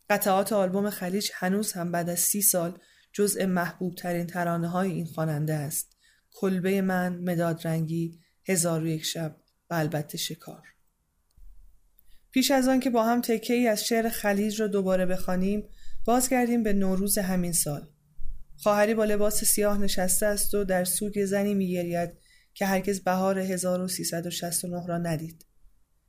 قطعات 0.09 0.53
آلبوم 0.53 0.89
خلیج 0.89 1.29
هنوز 1.33 1.73
هم 1.73 1.91
بعد 1.91 2.09
از 2.09 2.19
سی 2.19 2.41
سال 2.41 2.79
جزء 3.13 3.45
محبوب 3.45 3.95
ترین 3.95 4.27
ترانه 4.27 4.67
های 4.67 4.91
این 4.91 5.05
خواننده 5.05 5.53
است. 5.53 5.97
کلبه 6.33 6.81
من، 6.81 7.15
مداد 7.15 7.67
رنگی، 7.67 8.19
هزار 8.47 8.83
و 8.83 8.87
یک 8.87 9.05
شب 9.05 9.37
و 9.69 9.73
البته 9.73 10.17
شکار. 10.17 10.63
پیش 12.31 12.51
از 12.51 12.67
آن 12.67 12.79
که 12.79 12.89
با 12.89 13.03
هم 13.03 13.21
تکه 13.21 13.53
ای 13.53 13.67
از 13.67 13.85
شعر 13.85 14.09
خلیج 14.09 14.61
را 14.61 14.67
دوباره 14.67 15.05
بخوانیم، 15.05 15.69
بازگردیم 16.05 16.63
به 16.63 16.73
نوروز 16.73 17.17
همین 17.17 17.53
سال. 17.53 17.87
خواهری 18.63 18.93
با 18.93 19.05
لباس 19.05 19.43
سیاه 19.43 19.77
نشسته 19.77 20.25
است 20.25 20.53
و 20.53 20.63
در 20.63 20.83
سوگ 20.83 21.25
زنی 21.25 21.53
میگرید 21.53 22.09
که 22.53 22.65
هرگز 22.65 23.03
بهار 23.03 23.39
1369 23.39 24.87
را 24.87 24.97
ندید. 24.97 25.45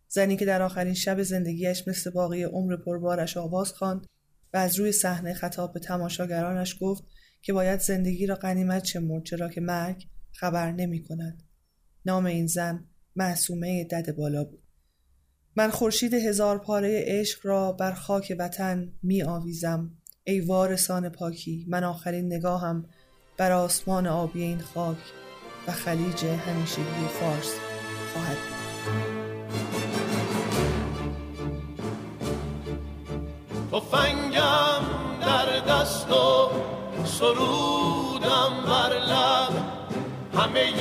زنی 0.08 0.36
که 0.36 0.44
در 0.44 0.62
آخرین 0.62 0.94
شب 0.94 1.22
زندگیش 1.22 1.88
مثل 1.88 2.10
باقی 2.10 2.42
عمر 2.42 2.76
پربارش 2.76 3.36
آواز 3.36 3.72
خواند 3.72 4.06
و 4.54 4.56
از 4.56 4.78
روی 4.78 4.92
صحنه 4.92 5.34
خطاب 5.34 5.72
به 5.72 5.80
تماشاگرانش 5.80 6.76
گفت 6.80 7.04
که 7.42 7.52
باید 7.52 7.80
زندگی 7.80 8.26
را 8.26 8.34
غنیمت 8.34 8.84
شمرد 8.84 9.24
چرا 9.24 9.48
که 9.48 9.60
مرگ 9.60 10.06
خبر 10.32 10.72
نمی 10.72 11.02
کند. 11.02 11.42
نام 12.06 12.26
این 12.26 12.46
زن 12.46 12.88
معصومه 13.16 13.84
دد 13.84 14.14
بالا 14.16 14.44
بود. 14.44 14.62
من 15.56 15.70
خورشید 15.70 16.14
هزار 16.14 16.58
پاره 16.58 17.04
عشق 17.06 17.46
را 17.46 17.72
بر 17.72 17.92
خاک 17.92 18.36
وطن 18.38 18.92
می 19.02 19.22
آویزم 19.22 19.99
ای 20.30 20.40
وارثان 20.40 21.08
پاکی 21.08 21.64
من 21.68 21.84
آخرین 21.84 22.26
نگاهم 22.26 22.84
بر 23.36 23.52
آسمان 23.52 24.06
آبی 24.06 24.42
این 24.42 24.60
خاک 24.60 24.96
و 25.68 25.72
خلیج 25.72 26.24
همیشگی 26.24 27.08
فارس 27.20 27.54
خواهد 28.12 28.36
تفنگم 33.72 34.82
در 35.20 35.60
دست 35.68 36.10
و 36.10 36.50
سرودم 37.04 38.64
بر 38.66 38.98
لب. 38.98 39.52
همه 40.34 40.72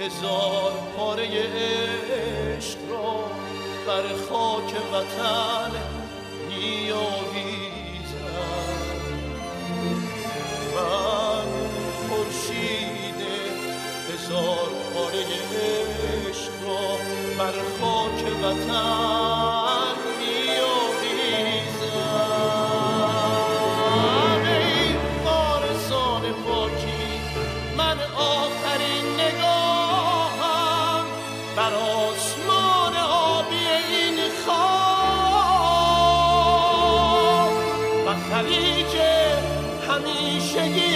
هزار 0.00 0.72
پاره 0.96 1.24
عشق 1.26 2.78
را 2.90 3.24
بر 3.86 4.02
خاک 4.28 4.74
وطن 4.92 5.70
میآویزم. 6.48 8.18
من 10.74 11.48
خورشید 12.08 13.20
هزار 14.14 14.70
پاره 14.94 15.24
عشق 15.54 16.52
را 16.66 16.98
بر 17.38 17.52
خاک 17.80 18.24
وطن 18.42 19.67
همیشگی 40.06 40.87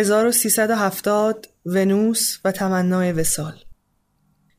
«1370 0.00 1.46
ونوس 1.66 2.38
و 2.44 2.52
تمنای 2.52 3.12
وسال 3.12 3.52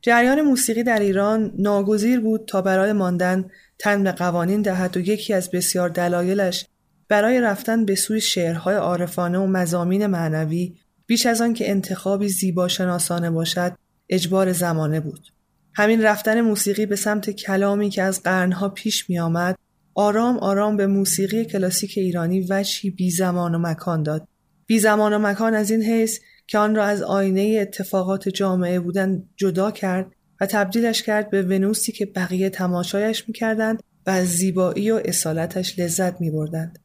جریان 0.02 0.42
موسیقی 0.42 0.82
در 0.82 0.98
ایران 0.98 1.52
ناگزیر 1.58 2.20
بود 2.20 2.44
تا 2.46 2.62
برای 2.62 2.92
ماندن 2.92 3.50
تن 3.78 4.04
به 4.04 4.12
قوانین 4.12 4.62
دهد 4.62 4.96
و 4.96 5.00
یکی 5.00 5.34
از 5.34 5.50
بسیار 5.50 5.88
دلایلش 5.88 6.66
برای 7.08 7.40
رفتن 7.40 7.84
به 7.84 7.94
سوی 7.94 8.20
شعرهای 8.20 8.76
عارفانه 8.76 9.38
و 9.38 9.46
مزامین 9.46 10.06
معنوی 10.06 10.74
بیش 11.06 11.26
از 11.26 11.40
آن 11.40 11.54
که 11.54 11.70
انتخابی 11.70 12.28
زیبا 12.28 12.68
شناسانه 12.68 13.30
باشد 13.30 13.72
اجبار 14.08 14.52
زمانه 14.52 15.00
بود. 15.00 15.28
همین 15.74 16.02
رفتن 16.02 16.40
موسیقی 16.40 16.86
به 16.86 16.96
سمت 16.96 17.30
کلامی 17.30 17.90
که 17.90 18.02
از 18.02 18.22
قرنها 18.22 18.68
پیش 18.68 19.10
می 19.10 19.18
آمد 19.18 19.58
آرام 19.94 20.38
آرام 20.38 20.76
به 20.76 20.86
موسیقی 20.86 21.44
کلاسیک 21.44 21.92
ایرانی 21.96 22.46
وجهی 22.50 22.90
بی 22.90 23.10
زمان 23.10 23.54
و 23.54 23.58
مکان 23.58 24.02
داد. 24.02 24.28
بی 24.72 24.78
زمان 24.78 25.12
و 25.12 25.18
مکان 25.18 25.54
از 25.54 25.70
این 25.70 25.82
حیث 25.82 26.18
که 26.46 26.58
آن 26.58 26.74
را 26.74 26.84
از 26.84 27.02
آینه 27.02 27.58
اتفاقات 27.60 28.28
جامعه 28.28 28.80
بودن 28.80 29.22
جدا 29.36 29.70
کرد 29.70 30.12
و 30.40 30.46
تبدیلش 30.46 31.02
کرد 31.02 31.30
به 31.30 31.42
ونوسی 31.42 31.92
که 31.92 32.06
بقیه 32.06 32.50
تماشایش 32.50 33.28
می‌کردند 33.28 33.82
و 34.06 34.10
از 34.10 34.28
زیبایی 34.28 34.90
و 34.90 35.00
اصالتش 35.04 35.78
لذت 35.78 36.20
میبردند. 36.20 36.78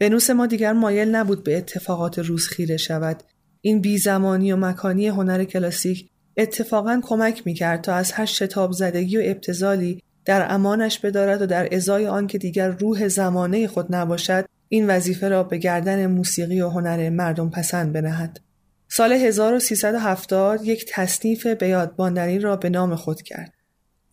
ونوس 0.00 0.30
ما 0.30 0.46
دیگر 0.46 0.72
مایل 0.72 1.08
نبود 1.08 1.44
به 1.44 1.56
اتفاقات 1.56 2.18
روز 2.18 2.48
خیره 2.48 2.76
شود. 2.76 3.22
این 3.60 3.80
بی 3.80 3.98
زمانی 3.98 4.52
و 4.52 4.56
مکانی 4.56 5.08
هنر 5.08 5.44
کلاسیک 5.44 6.08
اتفاقا 6.36 7.00
کمک 7.02 7.42
می‌کرد 7.46 7.80
تا 7.80 7.94
از 7.94 8.12
هر 8.12 8.26
شتاب 8.26 8.72
زدگی 8.72 9.16
و 9.16 9.22
ابتزالی 9.24 10.02
در 10.24 10.52
امانش 10.52 10.98
بدارد 10.98 11.42
و 11.42 11.46
در 11.46 11.74
ازای 11.74 12.06
آن 12.06 12.26
که 12.26 12.38
دیگر 12.38 12.68
روح 12.68 13.08
زمانه 13.08 13.66
خود 13.66 13.94
نباشد 13.94 14.44
این 14.74 14.86
وظیفه 14.86 15.28
را 15.28 15.42
به 15.42 15.58
گردن 15.58 16.06
موسیقی 16.06 16.60
و 16.60 16.68
هنر 16.68 17.10
مردم 17.10 17.50
پسند 17.50 17.92
بنهد. 17.92 18.40
سال 18.88 19.12
1370 19.12 20.64
یک 20.64 20.86
تصنیف 20.88 21.46
به 21.46 21.90
ماندنی 21.98 22.38
را 22.38 22.56
به 22.56 22.70
نام 22.70 22.94
خود 22.94 23.22
کرد. 23.22 23.52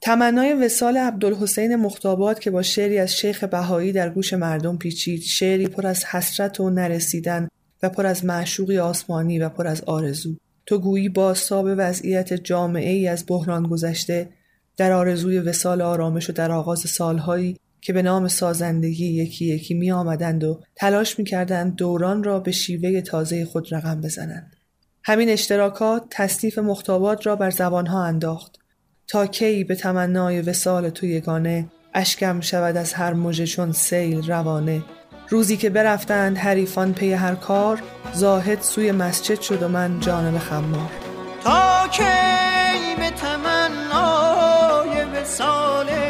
تمنای 0.02 0.54
وسال 0.54 0.98
عبدالحسین 0.98 1.76
مختابات 1.76 2.40
که 2.40 2.52
با 2.52 2.62
شعری 2.62 3.00
از 3.00 3.16
شیخ 3.16 3.44
بهایی 3.44 3.92
در 3.92 4.10
گوش 4.10 4.34
مردم 4.34 4.78
پیچید 4.78 5.22
شعری 5.22 5.68
پر 5.68 5.88
از 5.88 6.06
حسرت 6.06 6.60
و 6.60 6.70
نرسیدن 6.70 7.48
و 7.84 7.90
پر 7.90 8.06
از 8.06 8.26
معشوقی 8.26 8.78
آسمانی 8.78 9.40
و 9.40 9.50
پر 9.50 9.68
از 9.68 9.82
آرزو 9.82 10.36
تو 10.66 10.78
گویی 10.78 11.10
بازتاب 11.10 11.66
وضعیت 11.78 12.34
جامعه 12.34 12.92
ای 12.92 13.08
از 13.08 13.24
بحران 13.28 13.64
گذشته 13.64 14.30
در 14.78 14.92
آرزوی 14.92 15.40
وسال 15.40 15.82
آرامش 15.82 16.30
و 16.30 16.34
در 16.34 16.52
آغاز 16.52 16.80
سالهایی 16.80 17.58
که 17.82 17.94
به 17.94 18.02
نام 18.02 18.28
سازندگی 18.28 19.08
یکی 19.08 19.46
یکی 19.46 19.74
می 19.74 19.92
آمدند 19.92 20.44
و 20.44 20.62
تلاش 20.76 21.20
می 21.20 21.26
کردند 21.26 21.76
دوران 21.76 22.24
را 22.24 22.40
به 22.40 22.52
شیوه 22.52 23.02
تازه 23.02 23.46
خود 23.46 23.74
رقم 23.74 24.02
بزنند. 24.02 24.56
همین 25.04 25.30
اشتراکات 25.30 26.04
تصنیف 26.10 26.58
مختابات 26.58 27.26
را 27.26 27.36
بر 27.36 27.50
زبانها 27.50 28.06
انداخت. 28.06 28.56
تا 29.08 29.28
کی 29.28 29.64
به 29.64 29.76
تمنای 29.76 30.42
وسال 30.42 30.90
تو 30.90 31.06
یگانه 31.06 31.68
اشکم 31.94 32.42
شود 32.42 32.78
از 32.78 32.94
هر 32.94 33.14
مژه 33.14 33.46
چون 33.46 33.72
سیل 33.72 34.28
روانه. 34.28 34.84
روزی 35.30 35.58
که 35.58 35.70
برفتند 35.70 36.38
حریفان 36.38 36.94
پی 36.94 37.14
هر 37.14 37.36
کار 37.36 37.82
زاهد 38.14 38.62
سوی 38.62 38.92
مسجد 38.92 39.42
شد 39.42 39.64
و 39.64 39.68
من 39.68 40.00
جانب 40.00 40.38
خمار. 40.38 40.92
تا 41.44 41.88
کی 41.92 42.04
به 42.98 43.10
تمنای 43.10 45.04
وسال 45.06 46.01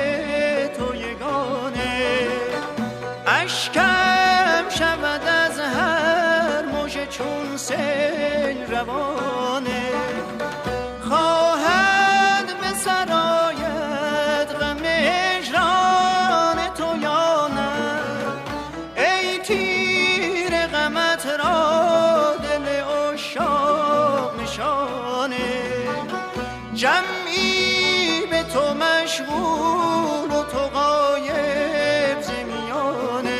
مشغول 29.21 30.31
و 30.31 30.43
تو 30.43 30.57
غایب 30.57 32.21
ز 32.21 32.29
میانه 32.29 33.37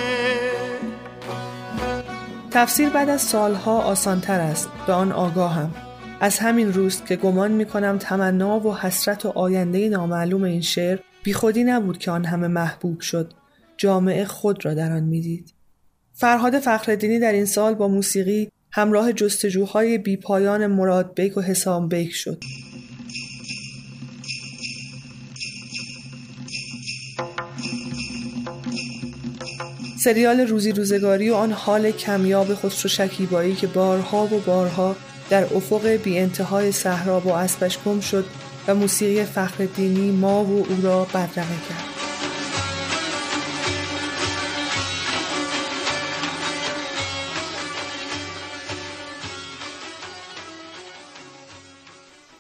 تفسیر 2.52 2.90
بعد 2.90 3.10
از 3.10 3.22
سالها 3.22 3.82
آسانتر 3.82 4.40
است. 4.40 4.70
به 4.88 4.94
آن 4.94 5.12
آگاهم. 5.12 5.76
از 6.20 6.40
همین 6.40 6.74
روز 6.74 7.04
که 7.04 7.16
گمان 7.16 7.52
می 7.52 7.66
کنم 7.66 7.98
تمنا 7.98 8.60
و 8.60 8.78
حسرت 8.78 9.26
و 9.26 9.30
آینده 9.30 9.90
نامعلوم 9.90 10.44
این 10.44 10.62
شعر 10.62 11.00
بیخودی 11.24 11.64
نبود 11.64 11.98
که 11.98 12.12
آن 12.12 12.26
همه 12.26 12.48
محبوب 12.48 13.00
شد. 13.00 13.34
جامعه 13.78 14.26
خود 14.26 14.66
را 14.66 14.74
در 14.74 14.92
آن 14.92 15.04
می‌دید. 15.04 15.54
فرهاد 16.14 16.60
فخردینی 16.60 17.20
در 17.20 17.32
این 17.32 17.46
سال 17.46 17.74
با 17.74 17.88
موسیقی 17.88 18.52
همراه 18.72 19.14
جستجوهای 19.14 19.98
بیپایان 19.98 20.68
مراد 20.68 21.14
بیک 21.16 21.38
و 21.38 21.42
حسام 21.42 21.88
بیک 21.88 22.12
شد. 22.14 22.44
سریال 30.04 30.40
روزی 30.40 30.72
روزگاری 30.72 31.30
و 31.30 31.34
آن 31.34 31.52
حال 31.52 31.92
کمیاب 31.92 32.56
خسرو 32.56 32.90
شکیبایی 32.90 33.56
که 33.56 33.68
بارها 33.68 34.26
و 34.26 34.40
بارها 34.40 34.96
در 35.30 35.44
افق 35.44 35.88
بی 35.88 36.20
انتهای 36.20 36.72
صحرا 36.72 37.20
با 37.20 37.40
اسبش 37.40 37.80
گم 37.86 38.00
شد 38.00 38.26
و 38.68 38.76
موسیقی 38.76 39.24
فخردینی 39.24 40.12
ما 40.12 40.44
و 40.44 40.66
او 40.70 40.82
را 40.84 41.06
بدرقه 41.06 41.56
کرد. 41.70 41.86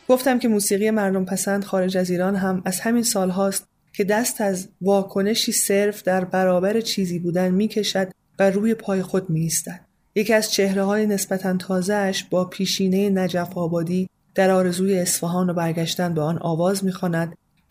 گفتم 0.10 0.40
که 0.40 0.48
موسیقی 0.48 0.92
مردم 0.92 1.26
پسند 1.26 1.64
خارج 1.64 1.98
از 1.98 2.10
ایران 2.10 2.36
هم 2.36 2.62
از 2.66 2.80
همین 2.80 3.04
سال 3.04 3.30
هاست 3.30 3.71
که 3.94 4.04
دست 4.04 4.42
از 4.42 4.68
واکنشی 4.82 5.52
صرف 5.52 6.04
در 6.04 6.26
برابر 6.26 6.82
چیزی 6.82 7.20
بودن 7.20 7.52
می 7.52 7.68
کشد 7.68 8.12
و 8.40 8.50
روی 8.50 8.74
پای 8.74 9.02
خود 9.02 9.30
می 9.30 9.42
ایستد. 9.42 9.80
یکی 10.16 10.34
از 10.34 10.52
چهره 10.52 10.84
های 10.84 11.06
نسبتا 11.06 11.58
تازهش 11.58 12.24
با 12.24 12.46
پیشینه 12.46 13.10
نجف 13.10 13.58
آبادی 13.58 14.10
در 14.36 14.52
آرزوی 14.52 15.00
اصفهان 15.00 15.50
و 15.50 15.54
برگشتن 15.54 16.14
به 16.14 16.22
آن 16.22 16.38
آواز 16.42 16.86
می 16.86 16.94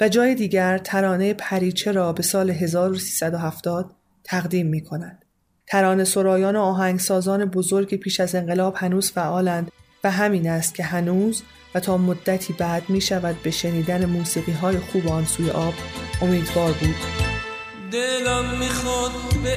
و 0.00 0.08
جای 0.08 0.34
دیگر 0.34 0.78
ترانه 0.78 1.34
پریچه 1.34 1.92
را 1.92 2.12
به 2.12 2.22
سال 2.22 2.50
1370 2.50 3.90
تقدیم 4.24 4.66
می 4.66 4.80
کند. 4.80 5.24
ترانه 5.66 6.04
سرایان 6.04 6.56
و 6.56 6.60
آهنگسازان 6.60 7.44
بزرگ 7.44 7.94
پیش 7.94 8.20
از 8.20 8.34
انقلاب 8.34 8.74
هنوز 8.76 9.10
فعالند 9.10 9.70
و 10.04 10.10
همین 10.10 10.50
است 10.50 10.74
که 10.74 10.84
هنوز 10.84 11.42
و 11.74 11.80
تا 11.80 11.96
مدتی 11.96 12.52
بعد 12.52 12.82
می 12.88 13.00
شود 13.00 13.36
به 13.42 13.50
شنیدن 13.50 14.04
موسیقی 14.04 14.52
های 14.52 14.78
خوب 14.78 15.08
آن 15.08 15.24
سوی 15.24 15.50
آب 15.50 15.74
امیدوار 16.22 16.72
بود. 16.72 16.96
دلم 17.92 18.58
می‌خواد 18.58 19.12
به 19.42 19.56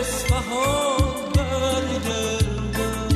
اصفهان 0.00 1.14
برگردم. 1.34 3.08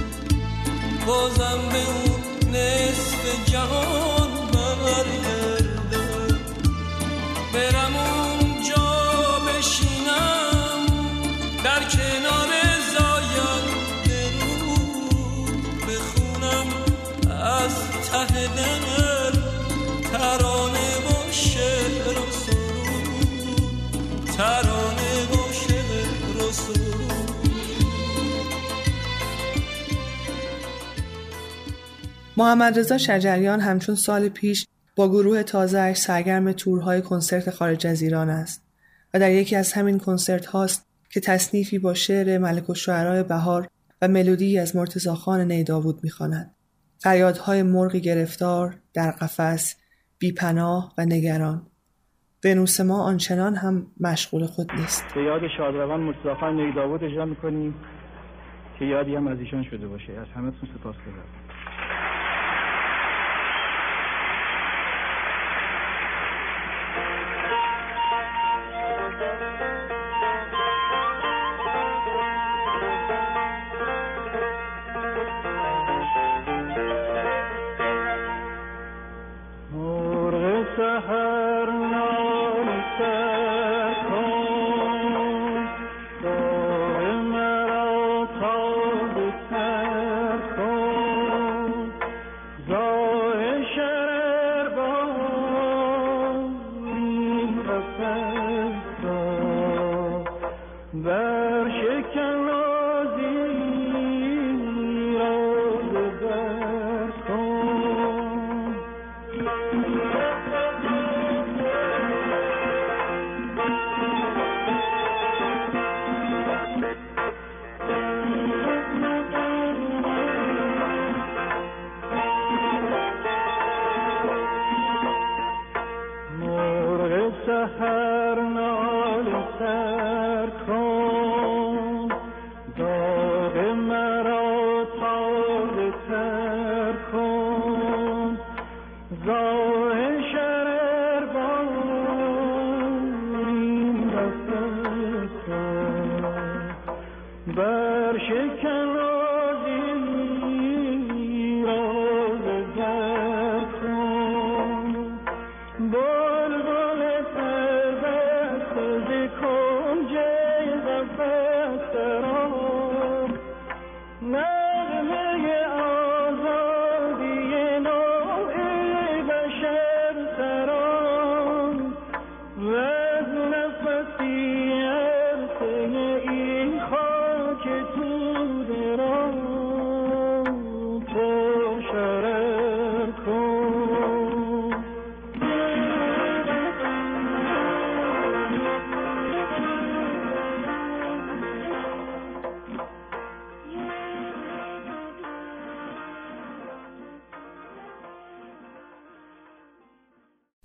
بازم 1.07 1.61
به 1.73 1.79
اون 1.79 2.55
نصف 2.55 3.51
جهان 3.51 4.31
برگردم. 4.53 6.39
برم 7.55 7.97
اونجا 7.97 8.87
بشینم 9.47 10.87
در 11.65 11.81
کنار 11.81 12.51
زایان 12.93 13.65
درو 14.05 14.77
بخونم 15.87 16.67
از 17.43 17.75
ته 18.11 18.49
ترانه 24.37 25.27
رسول 26.35 26.77
محمد 32.37 32.79
رضا 32.79 32.99
شجریان 32.99 33.61
همچون 33.61 33.95
سال 33.95 34.29
پیش 34.29 34.67
با 34.97 35.09
گروه 35.09 35.43
تازهش 35.43 35.99
سرگرم 35.99 36.53
تورهای 36.53 37.03
کنسرت 37.03 37.51
خارج 37.51 37.87
از 37.87 38.03
ایران 38.03 38.31
است 38.31 38.63
و 39.15 39.21
در 39.21 39.31
یکی 39.31 39.57
از 39.57 39.73
همین 39.73 39.99
کنسرت 39.99 40.47
هاست 40.47 40.87
که 41.11 41.21
تصنیفی 41.21 41.79
با 41.79 41.95
شعر 41.95 42.39
ملک 42.39 42.71
و 42.71 42.75
شعرهای 42.75 43.23
بهار 43.23 43.69
و 44.03 44.09
ملودی 44.09 44.59
از 44.59 44.77
مرتزاخان 44.77 45.53
نیداود 45.53 45.95
می 45.95 46.01
می‌خواند. 46.03 46.55
فریادهای 46.99 47.63
مرغی 47.63 48.01
گرفتار 48.01 48.79
در 48.95 49.11
قفس 49.11 49.75
بیپناه 50.19 50.95
و 50.99 51.05
نگران 51.05 51.67
ونوس 52.47 52.81
ما 52.81 53.03
آنچنان 53.03 53.55
هم 53.55 53.87
مشغول 54.01 54.47
خود 54.47 54.73
نیست. 54.73 55.15
به 55.15 55.23
یاد 55.23 55.41
شادروان 55.57 56.01
مرتضاخان 56.01 56.61
نیداوود 56.61 57.05
اجرا 57.05 57.25
می‌کنیم 57.25 57.75
که 58.79 58.85
یادی 58.85 59.17
هم 59.17 59.27
از 59.27 59.39
ایشان 59.39 59.65
شده 59.65 59.89
باشه. 59.89 60.13
از 60.13 60.27
همتون 60.37 60.69
سپاس 60.75 60.97
گذارم. 60.97 61.46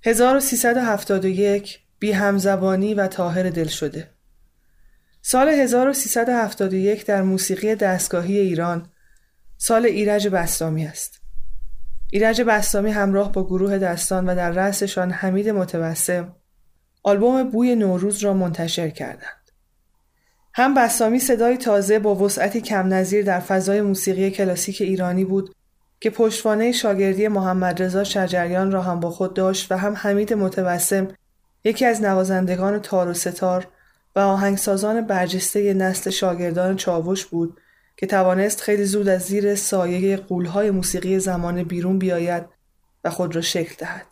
«1371 0.03 1.79
بی 1.99 2.11
همزبانی 2.11 2.93
و 2.93 3.07
تاهر 3.07 3.49
دل 3.49 3.67
شده» 3.67 4.11
سال 5.21 5.49
1371 5.49 7.05
در 7.05 7.21
موسیقی 7.21 7.75
دستگاهی 7.75 8.39
ایران 8.39 8.89
سال 9.57 9.85
ایرج 9.85 10.27
بستامی 10.27 10.85
است. 10.85 11.21
ایرج 12.11 12.41
بستامی 12.41 12.91
همراه 12.91 13.31
با 13.31 13.43
گروه 13.43 13.77
دستان 13.77 14.29
و 14.29 14.35
در 14.35 14.51
رأسشان 14.51 15.11
حمید 15.11 15.49
متوسم 15.49 16.35
آلبوم 17.03 17.49
بوی 17.49 17.75
نوروز 17.75 18.23
را 18.23 18.33
منتشر 18.33 18.89
کردند. 18.89 19.51
هم 20.53 20.73
بستامی 20.73 21.19
صدای 21.19 21.57
تازه 21.57 21.99
با 21.99 22.15
وسعتی 22.15 22.61
کم 22.61 22.93
نظیر 22.93 23.25
در 23.25 23.39
فضای 23.39 23.81
موسیقی 23.81 24.31
کلاسیک 24.31 24.81
ایرانی 24.81 25.25
بود 25.25 25.55
که 26.01 26.09
پشتوانه 26.09 26.71
شاگردی 26.71 27.27
محمد 27.27 27.83
رضا 27.83 28.03
شجریان 28.03 28.71
را 28.71 28.81
هم 28.81 28.99
با 28.99 29.11
خود 29.11 29.33
داشت 29.33 29.71
و 29.71 29.77
هم 29.77 29.93
حمید 29.95 30.33
متوسم 30.33 31.07
یکی 31.63 31.85
از 31.85 32.01
نوازندگان 32.01 32.79
تار 32.79 33.07
و 33.07 33.13
ستار 33.13 33.67
و 34.15 34.19
آهنگسازان 34.19 35.01
برجسته 35.01 35.73
نسل 35.73 36.09
شاگردان 36.09 36.75
چاوش 36.75 37.25
بود 37.25 37.57
که 37.97 38.07
توانست 38.07 38.61
خیلی 38.61 38.85
زود 38.85 39.07
از 39.07 39.21
زیر 39.21 39.55
سایه 39.55 40.17
قولهای 40.17 40.71
موسیقی 40.71 41.19
زمان 41.19 41.63
بیرون 41.63 41.99
بیاید 41.99 42.43
و 43.03 43.09
خود 43.09 43.35
را 43.35 43.41
شکل 43.41 43.75
دهد. 43.77 44.05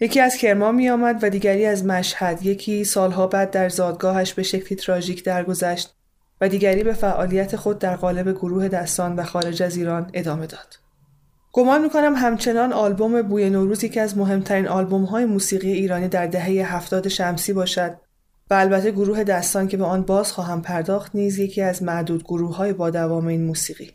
یکی 0.00 0.20
از 0.20 0.36
کرمان 0.36 0.74
می 0.74 0.88
آمد 0.90 1.24
و 1.24 1.30
دیگری 1.30 1.66
از 1.66 1.84
مشهد 1.84 2.42
یکی 2.42 2.84
سالها 2.84 3.26
بعد 3.26 3.50
در 3.50 3.68
زادگاهش 3.68 4.34
به 4.34 4.42
شکلی 4.42 4.78
تراژیک 4.78 5.24
درگذشت 5.24 5.94
و 6.40 6.48
دیگری 6.48 6.84
به 6.84 6.92
فعالیت 6.92 7.56
خود 7.56 7.78
در 7.78 7.96
قالب 7.96 8.32
گروه 8.32 8.68
دستان 8.68 9.16
و 9.16 9.24
خارج 9.24 9.62
از 9.62 9.76
ایران 9.76 10.10
ادامه 10.14 10.46
داد. 10.46 10.87
گمان 11.52 11.82
می‌کنم 11.82 12.14
همچنان 12.14 12.72
آلبوم 12.72 13.22
بوی 13.22 13.50
نوروز 13.50 13.84
یکی 13.84 14.00
از 14.00 14.18
مهمترین 14.18 14.68
آلبوم 14.68 15.04
های 15.04 15.24
موسیقی 15.24 15.72
ایرانی 15.72 16.08
در 16.08 16.26
دهه 16.26 16.74
هفتاد 16.74 17.08
شمسی 17.08 17.52
باشد 17.52 17.96
و 18.50 18.54
البته 18.54 18.90
گروه 18.90 19.24
دستان 19.24 19.68
که 19.68 19.76
به 19.76 19.84
آن 19.84 20.02
باز 20.02 20.32
خواهم 20.32 20.62
پرداخت 20.62 21.14
نیز 21.14 21.38
یکی 21.38 21.62
از 21.62 21.82
معدود 21.82 22.24
گروه 22.24 22.56
های 22.56 22.72
با 22.72 22.90
دوام 22.90 23.26
این 23.26 23.44
موسیقی. 23.44 23.92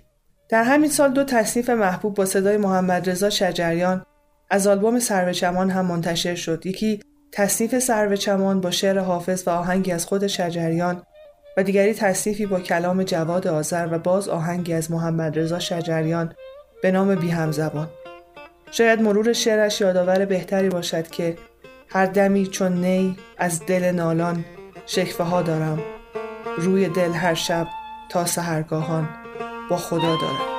در 0.50 0.64
همین 0.64 0.90
سال 0.90 1.14
دو 1.14 1.24
تصنیف 1.24 1.70
محبوب 1.70 2.14
با 2.14 2.26
صدای 2.26 2.58
محمد 2.58 3.10
رضا 3.10 3.30
شجریان 3.30 4.06
از 4.50 4.68
آلبوم 4.68 5.00
سرو 5.00 5.32
چمان 5.34 5.70
هم 5.70 5.86
منتشر 5.86 6.36
شد. 6.36 6.66
یکی 6.66 7.00
تصنیف 7.32 7.80
سرو 7.80 8.16
چمان 8.16 8.62
با 8.62 8.72
شعر 8.72 9.00
حافظ 9.00 9.48
و 9.48 9.50
آهنگی 9.50 9.92
از 9.92 10.06
خود 10.06 10.28
شجریان 10.28 11.04
و 11.58 11.64
دیگری 11.64 11.94
تصنیفی 11.94 12.46
با 12.46 12.60
کلام 12.60 13.04
جواد 13.04 13.48
آذر 13.48 13.88
و 13.92 14.00
باز 14.00 14.30
آهنگی 14.30 14.74
از 14.74 14.92
محمد 14.92 15.40
رضا 15.40 15.60
شجریان 15.60 16.34
به 16.84 16.92
نام 16.92 17.16
بی 17.16 17.30
همزبان. 17.30 17.90
شاید 18.72 19.02
مرور 19.02 19.34
شعرش 19.34 19.82
یادآور 19.82 20.26
بهتری 20.26 20.70
باشد 20.70 21.08
که 21.08 21.38
هر 21.88 22.06
دمی 22.06 22.48
چون 22.48 22.86
نی 22.86 23.18
از 23.38 23.66
دل 23.66 23.92
نالان 23.92 24.46
شکفه 24.86 25.24
ها 25.24 25.42
دارم 25.42 25.80
روی 26.58 26.90
دل 26.90 27.12
هر 27.12 27.34
شب 27.34 27.68
تا 28.10 28.26
سهرگاهان 28.26 29.10
با 29.70 29.78
خدا 29.78 30.16
دارم 30.16 30.53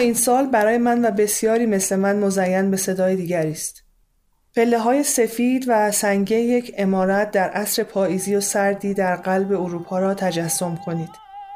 این 0.00 0.14
سال 0.14 0.46
برای 0.46 0.78
من 0.78 1.04
و 1.04 1.10
بسیاری 1.10 1.66
مثل 1.66 1.96
من 1.96 2.16
مزین 2.16 2.70
به 2.70 2.76
صدای 2.76 3.16
دیگری 3.16 3.50
است. 3.50 3.82
پله 4.56 4.78
های 4.78 5.02
سفید 5.02 5.64
و 5.68 5.90
سنگه 5.90 6.36
یک 6.36 6.74
امارت 6.78 7.30
در 7.30 7.50
عصر 7.50 7.82
پاییزی 7.82 8.34
و 8.34 8.40
سردی 8.40 8.94
در 8.94 9.16
قلب 9.16 9.52
اروپا 9.52 9.98
را 9.98 10.14
تجسم 10.14 10.78
کنید. 10.86 11.10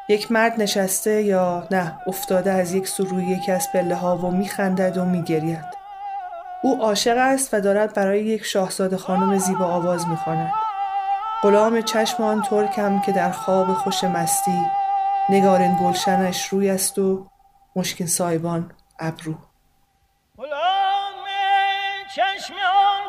یک 0.09 0.33
مرد 0.33 0.63
نشسته 0.63 1.23
یا 1.23 1.69
نه 1.71 1.99
افتاده 2.07 2.53
از 2.53 2.73
یک 2.73 2.89
سو 2.89 3.05
روی 3.05 3.25
یکی 3.25 3.53
از 3.53 3.67
پله 3.73 3.95
ها 3.95 4.17
و 4.17 4.31
میخندد 4.31 4.97
و 4.97 5.05
میگرید. 5.05 5.85
او 6.63 6.83
عاشق 6.83 7.17
است 7.17 7.55
و 7.55 7.61
دارد 7.61 7.95
برای 7.95 8.25
یک 8.25 8.45
شاهزاده 8.45 8.97
خانم 8.97 9.39
زیبا 9.39 9.65
آواز 9.65 10.09
می‌خواند. 10.09 10.53
غلام 11.43 11.81
چشم 11.81 12.23
آن 12.23 12.43
ترکم 12.43 13.01
که 13.01 13.13
در 13.13 13.31
خواب 13.31 13.75
خوش 13.75 14.05
مستی 14.05 14.59
نگارین 15.31 15.77
گلشنش 15.83 16.47
روی 16.47 16.71
است 16.71 16.99
و 16.99 17.27
مشکین 17.77 18.07
سایبان 18.07 18.73
ابرو. 18.99 19.35
غلام 20.37 21.15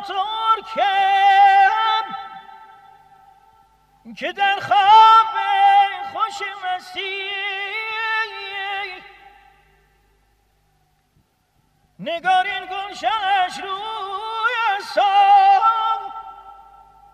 ترکم 0.07 2.05
که 4.17 4.31
در 4.31 4.59
خواب 4.59 5.35
خوش 6.13 6.41
مستی 6.65 7.29
نگارین 11.99 12.65
گلشنش 12.65 13.59
روی 13.59 14.83
سام 14.93 16.13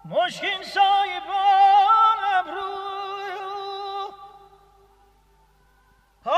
مشکین 0.06 0.64
سایبان 0.64 2.18
ابرو. 2.34 2.92
تو 6.24 6.32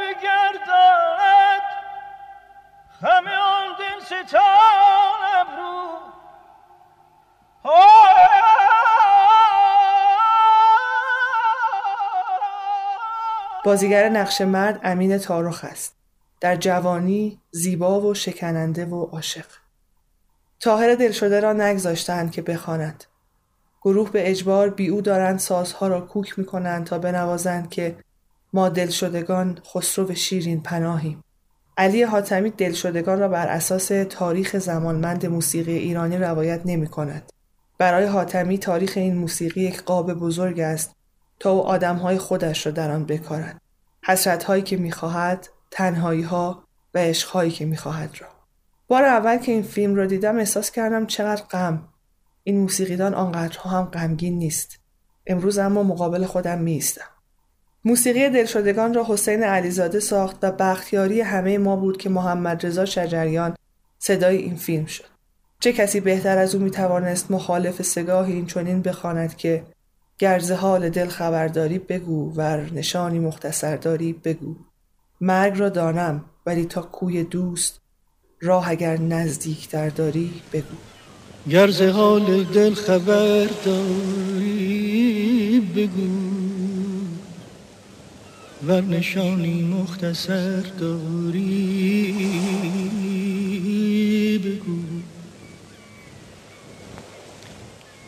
بگرداند 0.00 1.62
آن 3.02 3.76
دل 3.78 4.00
بازیگر 13.64 14.08
نقش 14.08 14.40
مرد 14.40 14.80
امین 14.82 15.18
تارخ 15.18 15.64
است. 15.64 15.96
در 16.40 16.56
جوانی 16.56 17.40
زیبا 17.50 18.00
و 18.00 18.14
شکننده 18.14 18.84
و 18.84 19.04
عاشق. 19.04 19.46
تاهر 20.60 20.94
دلشده 20.94 21.40
را 21.40 21.52
نگذاشتند 21.52 22.30
که 22.30 22.42
بخواند. 22.42 23.04
گروه 23.82 24.10
به 24.10 24.30
اجبار 24.30 24.70
بی 24.70 24.88
او 24.88 25.00
دارند 25.00 25.38
سازها 25.38 25.88
را 25.88 26.00
کوک 26.00 26.38
می 26.38 26.44
کنند 26.44 26.86
تا 26.86 26.98
بنوازند 26.98 27.70
که 27.70 27.96
ما 28.52 28.68
دلشدگان 28.68 29.58
خسرو 29.74 30.14
شیرین 30.14 30.62
پناهیم. 30.62 31.24
علی 31.76 32.02
حاتمی 32.02 32.50
دلشدگان 32.50 33.18
را 33.18 33.28
بر 33.28 33.48
اساس 33.48 33.90
تاریخ 34.10 34.58
زمانمند 34.58 35.26
موسیقی 35.26 35.76
ایرانی 35.76 36.16
روایت 36.16 36.60
نمی 36.64 36.86
کند. 36.86 37.32
برای 37.78 38.06
حاتمی 38.06 38.58
تاریخ 38.58 38.92
این 38.96 39.14
موسیقی 39.16 39.60
یک 39.60 39.82
قاب 39.82 40.14
بزرگ 40.14 40.60
است 40.60 40.94
تا 41.40 41.50
او 41.50 41.62
آدمهای 41.62 42.18
خودش 42.18 42.66
را 42.66 42.72
در 42.72 42.90
آن 42.90 43.04
بکارد. 43.04 43.60
حسرتهایی 44.04 44.62
که 44.62 44.76
می‌خواهد، 44.76 45.48
تنهایی 45.70 46.22
ها 46.22 46.64
و 46.94 46.98
عشقهایی 46.98 47.50
که 47.50 47.64
می‌خواهد 47.64 48.10
را. 48.20 48.28
بار 48.88 49.04
اول 49.04 49.38
که 49.38 49.52
این 49.52 49.62
فیلم 49.62 49.94
را 49.94 50.06
دیدم 50.06 50.38
احساس 50.38 50.70
کردم 50.70 51.06
چقدر 51.06 51.42
غم. 51.42 51.88
این 52.44 52.60
موسیقیدان 52.60 53.14
آنقدرها 53.14 53.70
هم 53.70 53.84
غمگین 53.84 54.38
نیست. 54.38 54.78
امروز 55.26 55.58
اما 55.58 55.82
مقابل 55.82 56.26
خودم 56.26 56.58
میایستم. 56.58 57.04
موسیقی 57.84 58.28
دلشدگان 58.28 58.94
را 58.94 59.04
حسین 59.08 59.42
علیزاده 59.42 60.00
ساخت 60.00 60.36
و 60.42 60.52
بختیاری 60.52 61.20
همه 61.20 61.58
ما 61.58 61.76
بود 61.76 61.96
که 61.96 62.10
محمد 62.10 62.66
رضا 62.66 62.84
شجریان 62.84 63.56
صدای 63.98 64.36
این 64.36 64.56
فیلم 64.56 64.86
شد. 64.86 65.04
چه 65.60 65.72
کسی 65.72 66.00
بهتر 66.00 66.38
از 66.38 66.54
او 66.54 66.62
می‌توانست 66.62 67.30
مخالف 67.30 67.82
سگاهی 67.82 68.32
این 68.32 68.46
چنین 68.46 68.82
بخواند 68.82 69.36
که 69.36 69.62
گرز 70.18 70.52
حال 70.52 70.88
دل 70.88 71.08
خبرداری 71.08 71.78
بگو 71.78 72.32
ور 72.34 72.70
نشانی 72.72 73.18
مختصر 73.18 73.76
داری 73.76 74.12
بگو. 74.12 74.56
مرگ 75.20 75.58
را 75.58 75.68
دانم 75.68 76.24
ولی 76.46 76.64
تا 76.64 76.82
کوی 76.82 77.24
دوست 77.24 77.80
راه 78.40 78.70
اگر 78.70 78.96
نزدیکتر 78.96 79.88
داری 79.88 80.32
بگو. 80.52 80.76
گر 81.50 81.70
ز 81.70 81.82
حال 81.82 82.44
دل 82.44 82.74
خبر 82.74 83.48
داری 83.64 85.60
بگو. 85.76 86.31
ور 88.66 88.80
نشانی 88.80 89.62
مختصر 89.62 90.60
داری 90.60 92.12
بگو. 94.44 94.78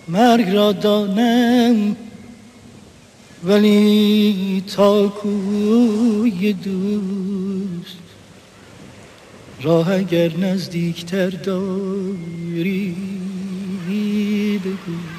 مرگ 0.09 0.49
را 0.49 0.73
دانم 0.73 1.97
ولی 3.45 4.63
تا 4.77 5.09
کوی 5.09 6.53
دوست. 6.53 7.99
راه 9.63 9.93
اگر 9.93 10.37
نزدیکتر 10.37 11.31
داری. 11.31 12.97
بگو. 14.65 15.14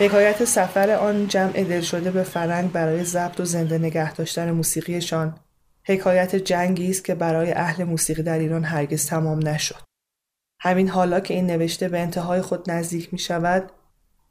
حکایت 0.00 0.44
سفر 0.44 0.90
آن 0.90 1.28
جمع 1.28 1.52
دل 1.52 1.80
شده 1.80 2.10
به 2.10 2.22
فرنگ 2.22 2.72
برای 2.72 3.04
ضبط 3.04 3.40
و 3.40 3.44
زنده 3.44 3.78
نگه 3.78 4.14
داشتن 4.14 4.50
موسیقیشان 4.50 5.34
حکایت 5.84 6.36
جنگی 6.36 6.90
است 6.90 7.04
که 7.04 7.14
برای 7.14 7.52
اهل 7.52 7.84
موسیقی 7.84 8.22
در 8.22 8.38
ایران 8.38 8.64
هرگز 8.64 9.06
تمام 9.06 9.48
نشد. 9.48 9.82
همین 10.60 10.88
حالا 10.88 11.20
که 11.20 11.34
این 11.34 11.46
نوشته 11.46 11.88
به 11.88 12.00
انتهای 12.00 12.40
خود 12.40 12.70
نزدیک 12.70 13.12
می 13.12 13.18
شود 13.18 13.70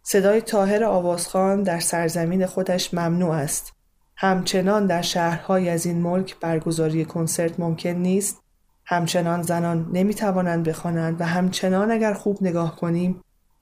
صدای 0.04 0.42
تاهر 0.42 0.84
آوازخان 0.84 1.64
در 1.64 1.80
سرزمین 1.80 2.46
خودش 2.46 2.94
ممنوع 2.94 3.36
است. 3.36 3.74
همچنان 4.16 4.86
در 4.86 5.02
شهرهای 5.02 5.70
از 5.70 5.86
این 5.86 6.02
ملک 6.02 6.40
برگزاری 6.40 7.06
کنسرت 7.06 7.60
ممکن 7.60 7.90
نیست. 7.90 8.42
همچنان 8.86 9.42
زنان 9.42 9.90
نمی 9.94 10.14
توانند 10.14 10.68
بخوانند 10.68 11.22
و 11.22 11.24
همچنان 11.24 11.92
اگر 11.92 12.14
خوب 12.14 12.38
نگاه 12.42 12.76
کنیم 12.76 13.22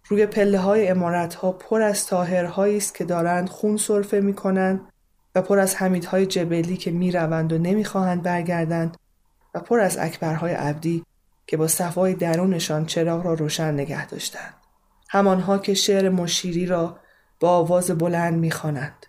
روی 0.10 0.26
پله 0.26 0.60
های 0.60 0.88
امارت 0.88 1.36
ها 1.36 1.52
پر 1.52 1.82
از 1.82 2.06
تاهرهایی 2.06 2.78
است 2.78 2.96
که 2.96 3.06
دارند 3.06 3.50
خون 3.50 3.78
سرفه 3.78 4.20
می 4.20 4.34
کنند 4.34 4.82
و 5.36 5.42
پر 5.42 5.60
از 5.60 5.76
حمیدهای 5.76 6.26
جبلی 6.26 6.78
که 6.78 6.92
می 6.92 7.12
روند 7.12 7.54
و 7.54 7.58
نمی 7.58 7.86
خواهند 7.86 8.24
برگردند 8.24 8.98
و 9.54 9.60
پر 9.60 9.80
از 9.80 9.98
اکبرهای 9.98 10.54
عبدی 10.54 11.04
که 11.48 11.58
با 11.58 11.68
صفای 11.68 12.14
درونشان 12.14 12.86
چراغ 12.86 13.26
را 13.26 13.34
روشن 13.34 13.74
نگه 13.74 14.08
داشتند. 14.08 14.54
همانها 15.10 15.58
که 15.58 15.74
شعر 15.74 16.10
مشیری 16.10 16.66
را 16.66 17.00
با 17.40 17.50
آواز 17.50 17.92
بلند 17.92 18.40
می‌خوانند. 18.40 19.06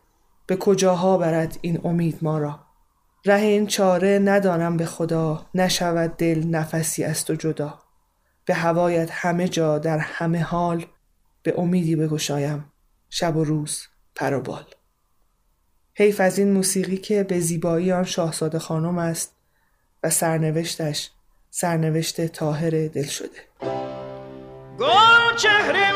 به 0.46 0.56
کجاها 0.56 1.18
برد 1.18 1.58
این 1.61 1.80
امید 1.84 2.18
ما 2.22 2.38
را؟ 2.38 2.61
ره 3.24 3.40
این 3.40 3.66
چاره 3.66 4.18
ندانم 4.18 4.76
به 4.76 4.87
خدا 4.87 5.46
نشود 5.54 6.16
دل 6.16 6.46
نفسی 6.46 7.04
است 7.04 7.30
و 7.30 7.34
جدا. 7.34 7.78
به 8.48 8.54
هوایت 8.54 9.08
همه 9.12 9.48
جا 9.48 9.78
در 9.78 9.98
همه 9.98 10.42
حال 10.42 10.87
به 11.42 11.54
امیدی 11.58 11.96
بگشایم. 11.96 12.72
شب 13.11 13.37
و 13.37 13.44
روز 13.44 13.87
پر 14.14 14.34
و 14.34 14.40
بال. 14.40 14.64
حیف 15.94 16.20
از 16.20 16.38
این 16.38 16.52
موسیقی 16.52 16.96
که 16.96 17.22
به 17.22 17.40
زیبایی 17.40 17.92
آن 17.92 18.04
شاهزاده 18.04 18.58
خانم 18.58 18.98
است 18.98 19.37
و 20.02 20.11
سرنوشتش 20.11 21.11
سرنوشت 21.50 22.26
تاهر 22.26 22.70
دل 22.70 23.06
شده 23.06 23.38
گل 24.78 25.37
چهره 25.37 25.92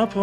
مپرس 0.00 0.16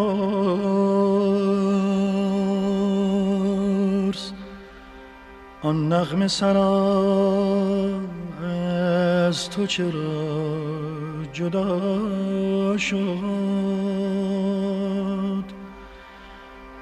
آن 5.61 5.93
نغمه 5.93 6.27
سرا 6.27 8.01
از 8.43 9.49
تو 9.49 9.65
چرا 9.65 11.25
جدا 11.33 12.77
شد؟ 12.77 12.97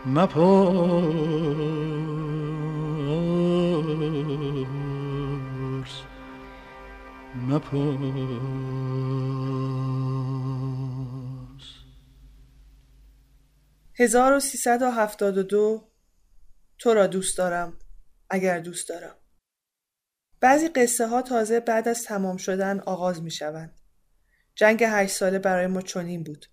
مپرس 0.06 0.46
مپرس 7.50 8.95
1372 14.00 15.90
تو 16.78 16.94
را 16.94 17.08
دوست 17.08 17.38
دارم 17.38 17.74
اگر 18.30 18.60
دوست 18.60 18.90
دارم 18.90 19.16
بعضی 20.40 20.68
قصه 20.68 21.08
ها 21.08 21.22
تازه 21.22 21.60
بعد 21.60 21.88
از 21.88 22.04
تمام 22.04 22.38
شدن 22.38 22.80
آغاز 22.80 23.22
می 23.22 23.32
شوند. 23.32 23.82
جنگ 24.56 24.84
هشت 24.84 25.16
ساله 25.16 25.40
برای 25.40 25.68
ما 25.68 25.82
چنین 25.82 26.24
بود. 26.24 26.46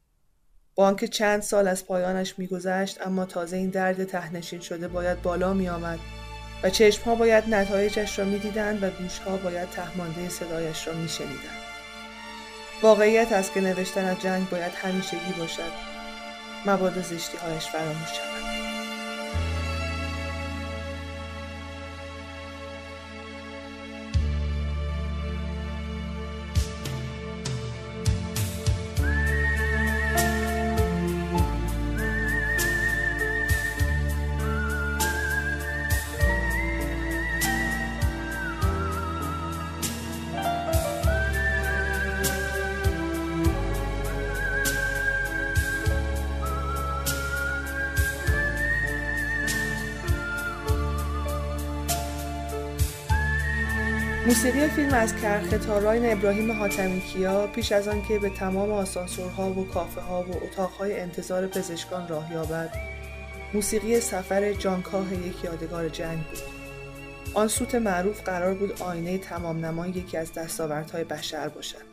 با 0.75 0.87
آنکه 0.87 1.09
چند 1.09 1.43
سال 1.43 1.69
از 1.69 1.87
پایانش 1.87 2.39
میگذشت 2.39 3.07
اما 3.07 3.25
تازه 3.25 3.57
این 3.57 3.71
درد 3.71 4.05
تهنشین 4.05 4.61
شده 4.61 4.89
باید 4.89 5.23
بالا 5.23 5.55
می 5.55 5.69
آمد 5.69 5.99
و 6.63 6.71
چشم 6.71 7.03
ها 7.03 7.15
باید 7.15 7.55
نتایجش 7.55 8.19
را 8.19 8.25
می 8.25 8.39
دیدند 8.39 8.83
و 8.83 8.91
گوش 8.91 9.19
ها 9.19 9.37
باید 9.37 9.71
تهمانده 9.71 10.29
صدایش 10.29 10.89
را 10.89 10.95
می 10.95 11.09
شنیدند. 11.09 11.63
واقعیت 12.83 13.33
است 13.33 13.53
که 13.53 13.61
نوشتن 13.61 14.05
از 14.05 14.21
جنگ 14.21 14.51
باید 14.51 14.73
همیشگی 14.73 15.33
باشد 15.39 15.92
مبادا 16.67 17.03
زشتی 17.03 17.37
هایش 17.39 17.67
فراموش 17.67 18.09
شود. 18.09 18.32
فیلم 54.93 55.03
از 55.03 55.17
کرخه 55.17 55.59
تاراین 55.59 56.13
ابراهیم 56.13 56.53
حاتمی 56.53 57.01
کیا 57.01 57.47
پیش 57.47 57.73
از 57.73 57.89
آنکه 57.89 58.19
به 58.19 58.31
تمام 58.31 58.73
آسانسورها 58.73 59.51
و 59.51 59.67
کافه 59.67 60.01
ها 60.01 60.23
و 60.23 60.45
اتاقهای 60.45 61.01
انتظار 61.01 61.47
پزشکان 61.47 62.09
راه 62.09 62.33
یابد 62.33 62.71
موسیقی 63.55 64.01
سفر 64.01 64.53
جانکاه 64.53 65.15
یک 65.15 65.45
یادگار 65.45 65.89
جنگ 65.89 66.19
بود 66.19 66.39
آن 67.35 67.49
سوت 67.49 67.75
معروف 67.75 68.23
قرار 68.23 68.55
بود 68.55 68.83
آینه 68.83 69.19
تمام 69.19 69.65
نمای 69.65 69.91
یکی 69.91 70.17
از 70.17 70.33
دستاوردهای 70.33 71.05
بشر 71.05 71.49
باشد 71.49 71.85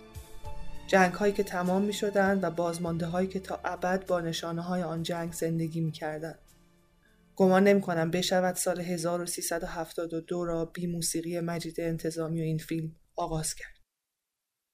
جنگ 0.88 1.14
هایی 1.14 1.34
که 1.34 1.44
تمام 1.44 1.82
می 1.82 1.94
شدند 1.94 2.44
و 2.44 2.50
بازمانده 2.50 3.06
هایی 3.06 3.28
که 3.28 3.40
تا 3.40 3.60
ابد 3.66 4.06
با 4.06 4.20
نشانه 4.20 4.62
های 4.62 4.84
آن 4.84 5.04
جنگ 5.04 5.34
زندگی 5.34 5.82
می 5.82 5.92
کردند. 5.92 6.40
گمان 7.40 7.64
نمی 7.64 7.82
کنم 7.82 8.12
بشود 8.12 8.56
سال 8.56 8.80
1372 8.82 10.46
را 10.46 10.66
بی 10.66 10.88
موسیقی 10.88 11.40
مجید 11.40 11.82
انتظامی 11.82 12.42
و 12.42 12.44
این 12.44 12.58
فیلم 12.58 12.96
آغاز 13.16 13.56
کرد. 13.56 13.76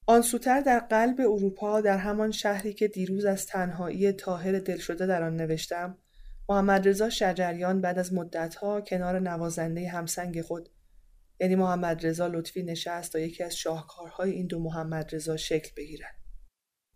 آن 0.08 0.22
سوتر 0.22 0.62
در 0.62 0.80
قلب 0.80 1.20
اروپا 1.20 1.82
در 1.82 1.98
همان 1.98 2.32
شهری 2.32 2.74
که 2.74 2.88
دیروز 2.88 3.26
از 3.26 3.46
تنهایی 3.46 4.12
تاهر 4.12 4.60
دل 4.60 4.78
شده 4.78 5.06
در 5.06 5.24
آن 5.24 5.36
نوشتم 5.36 5.98
محمد 6.50 6.88
رضا 6.88 7.10
شجریان 7.10 7.82
بعد 7.82 8.00
از 8.00 8.14
مدتها 8.14 8.82
کنار 8.82 9.20
نوازنده 9.20 9.90
همسنگ 9.90 10.42
خود 10.42 10.70
یعنی 11.40 11.56
محمد 11.56 12.06
رضا 12.06 12.28
لطفی 12.28 12.64
نشست 12.64 13.12
تا 13.12 13.20
یکی 13.20 13.44
از 13.44 13.56
شاهکارهای 13.56 14.32
این 14.32 14.48
دو 14.48 14.60
محمد 14.60 15.16
رضا 15.16 15.38
شکل 15.38 15.70
بگیرد. 15.78 16.16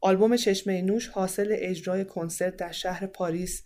آلبوم 0.02 0.36
چشمه 0.36 0.82
نوش 0.82 1.08
حاصل 1.08 1.56
اجرای 1.58 2.06
کنسرت 2.06 2.56
در 2.56 2.72
شهر 2.72 3.06
پاریس 3.06 3.64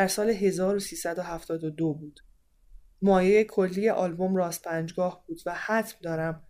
در 0.00 0.08
سال 0.08 0.30
1372 0.30 1.94
بود. 1.94 2.20
مایه 3.02 3.44
کلی 3.44 3.88
آلبوم 3.88 4.36
راست 4.36 4.62
پنجگاه 4.62 5.24
بود 5.26 5.40
و 5.46 5.54
حتم 5.54 5.96
دارم 6.02 6.42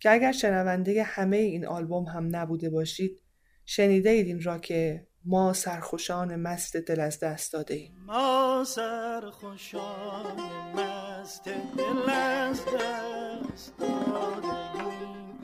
که 0.00 0.10
اگر 0.10 0.32
شنونده 0.32 1.02
همه 1.02 1.36
این 1.36 1.66
آلبوم 1.66 2.04
هم 2.04 2.36
نبوده 2.36 2.70
باشید 2.70 3.22
شنیده 3.64 4.10
اید 4.10 4.26
این 4.26 4.42
را 4.42 4.58
که 4.58 5.06
ما 5.24 5.52
سرخوشان 5.52 6.36
مست 6.36 6.76
دل 6.76 7.00
از 7.00 7.20
دست 7.20 7.52
داده 7.52 7.74
ایم. 7.74 7.96
ما 8.06 8.64
سرخوشان 8.66 10.40
مست 10.76 11.44
دل 11.44 12.10
از 12.10 12.60
دست 12.64 13.78
دادیم 13.78 15.38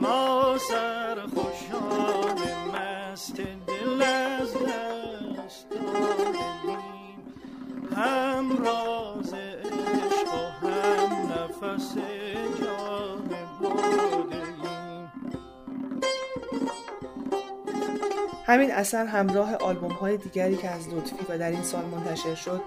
ما 0.00 0.58
سرخوشان 0.70 2.38
مست 2.74 3.36
دل 3.36 4.02
از 4.02 4.54
دست 4.54 5.70
دادیم 5.70 6.63
هم 7.94 8.64
راز 8.64 9.34
عشق 9.34 10.34
و 10.34 10.66
هم 10.66 11.32
نفس 11.32 11.94
جان 12.60 13.28
بردیم 13.60 15.10
همین 18.46 18.70
اثر 18.70 19.06
همراه 19.06 19.54
آلبوم 19.54 19.92
های 19.92 20.16
دیگری 20.16 20.56
که 20.56 20.70
از 20.70 20.88
لطفی 20.88 21.26
و 21.28 21.38
در 21.38 21.50
این 21.50 21.62
سال 21.62 21.84
منتشر 21.84 22.34
شد 22.34 22.60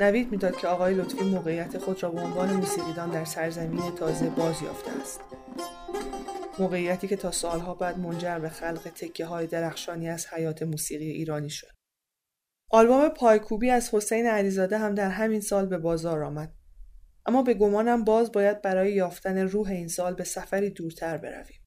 نوید 0.00 0.30
می‌داد 0.30 0.56
که 0.56 0.68
آقای 0.68 0.94
لطفی 0.94 1.24
موقعیت 1.24 1.78
خود 1.78 2.02
را 2.02 2.10
به 2.10 2.20
عنوان 2.20 2.52
موسیقیدان 2.52 3.10
در 3.10 3.24
سرزمین 3.24 3.94
تازه 3.94 4.30
باز 4.30 4.62
یافته 4.62 4.90
است. 5.00 5.20
موقعیتی 6.58 7.08
که 7.08 7.16
تا 7.16 7.30
سالها 7.30 7.74
بعد 7.74 7.98
منجر 7.98 8.38
به 8.38 8.48
خلق 8.48 8.82
تکه 8.94 9.26
های 9.26 9.46
درخشانی 9.46 10.08
از 10.08 10.26
حیات 10.26 10.62
موسیقی 10.62 11.10
ایرانی 11.10 11.50
شد. 11.50 11.77
آلبوم 12.70 13.08
پایکوبی 13.08 13.70
از 13.70 13.94
حسین 13.94 14.26
علیزاده 14.26 14.78
هم 14.78 14.94
در 14.94 15.10
همین 15.10 15.40
سال 15.40 15.66
به 15.66 15.78
بازار 15.78 16.22
آمد. 16.22 16.52
اما 17.26 17.42
به 17.42 17.54
گمانم 17.54 18.04
باز 18.04 18.32
باید 18.32 18.62
برای 18.62 18.92
یافتن 18.92 19.38
روح 19.38 19.68
این 19.68 19.88
سال 19.88 20.14
به 20.14 20.24
سفری 20.24 20.70
دورتر 20.70 21.16
برویم. 21.16 21.60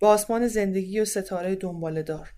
به 0.00 0.06
آسمان 0.06 0.48
زندگی 0.48 1.00
و 1.00 1.04
ستاره 1.04 1.54
دنباله 1.54 2.02
دار. 2.02 2.28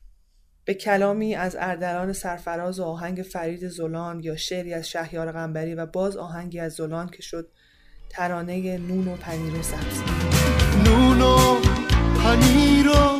به 0.64 0.74
کلامی 0.74 1.34
از 1.34 1.56
اردلان 1.60 2.12
سرفراز 2.12 2.80
و 2.80 2.84
آهنگ 2.84 3.22
فرید 3.22 3.68
زولان 3.68 4.20
یا 4.20 4.36
شعری 4.36 4.74
از 4.74 4.88
شهیار 4.88 5.32
غنبری 5.32 5.74
و 5.74 5.86
باز 5.86 6.16
آهنگی 6.16 6.60
از 6.60 6.72
زولان 6.72 7.08
که 7.08 7.22
شد 7.22 7.48
ترانه 8.10 8.78
نون 8.78 9.08
و 9.08 9.16
پنیر 9.16 9.54
و 9.54 9.62
سبزی 9.62 10.02
نون 10.84 11.20
و 11.22 11.60
پنیر 12.22 12.88
و 12.88 13.18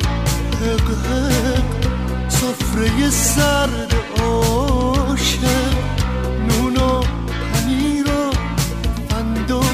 سفره 2.39 3.09
سرد 3.09 3.93
عاشق 4.21 5.43
نون 6.47 6.77
و 6.77 7.01
پنیر 7.53 8.07
و 8.07 8.31
فندق 9.09 9.65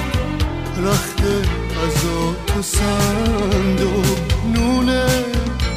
رخت 0.77 1.21
غذا 1.77 2.35
تو 2.47 2.61
صندوق 2.61 4.17
نون 4.53 4.85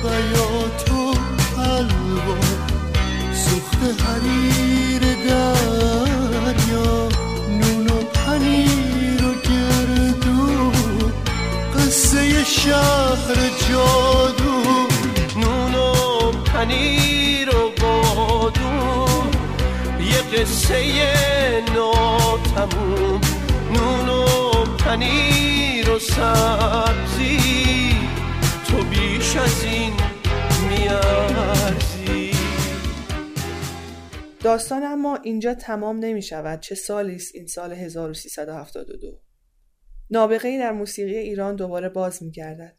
بیات 0.03 0.91
و 0.93 1.15
حلوا 1.61 2.37
سوخت 3.33 4.03
حریر 4.03 5.03
دریا 5.29 7.09
نون 7.61 7.87
و 7.87 8.03
پنیر 8.15 9.25
و 9.25 9.33
گردو 9.35 10.73
قصه 11.77 12.45
شهر 12.45 13.39
و 13.77 14.38
پنیر 16.69 17.57
و 17.57 17.71
بادو 17.81 19.07
یه 20.01 20.23
قصه 20.23 21.65
ناتموم 21.75 23.21
نون 23.73 24.09
و 24.09 24.77
پنیر 24.77 25.91
و 25.91 25.99
سبزی. 25.99 27.39
تو 28.67 28.85
بیش 28.85 29.37
از 29.37 29.65
این 29.65 29.93
میارزی. 30.69 32.31
داستان 34.41 34.83
اما 34.83 35.17
اینجا 35.17 35.55
تمام 35.55 35.99
نمی 35.99 36.23
شود 36.23 36.61
چه 36.61 36.75
سالی 36.75 37.15
است 37.15 37.35
این 37.35 37.47
سال 37.47 37.73
1372 37.73 39.21
نابغه 40.11 40.59
در 40.59 40.73
موسیقی 40.73 41.17
ایران 41.17 41.57
دوباره 41.57 41.89
باز 41.89 42.23
می 42.23 42.31
گردد. 42.31 42.78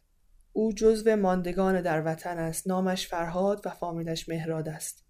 او 0.52 0.72
جزو 0.72 1.16
ماندگان 1.16 1.80
در 1.80 2.06
وطن 2.06 2.38
است. 2.38 2.68
نامش 2.68 3.06
فرهاد 3.06 3.62
و 3.64 3.70
فامیلش 3.70 4.28
مهراد 4.28 4.68
است. 4.68 5.06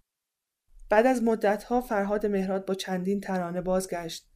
بعد 0.89 1.05
از 1.05 1.23
مدتها 1.23 1.81
فرهاد 1.81 2.25
مهراد 2.25 2.65
با 2.65 2.73
چندین 2.73 3.21
ترانه 3.21 3.61
بازگشت. 3.61 4.31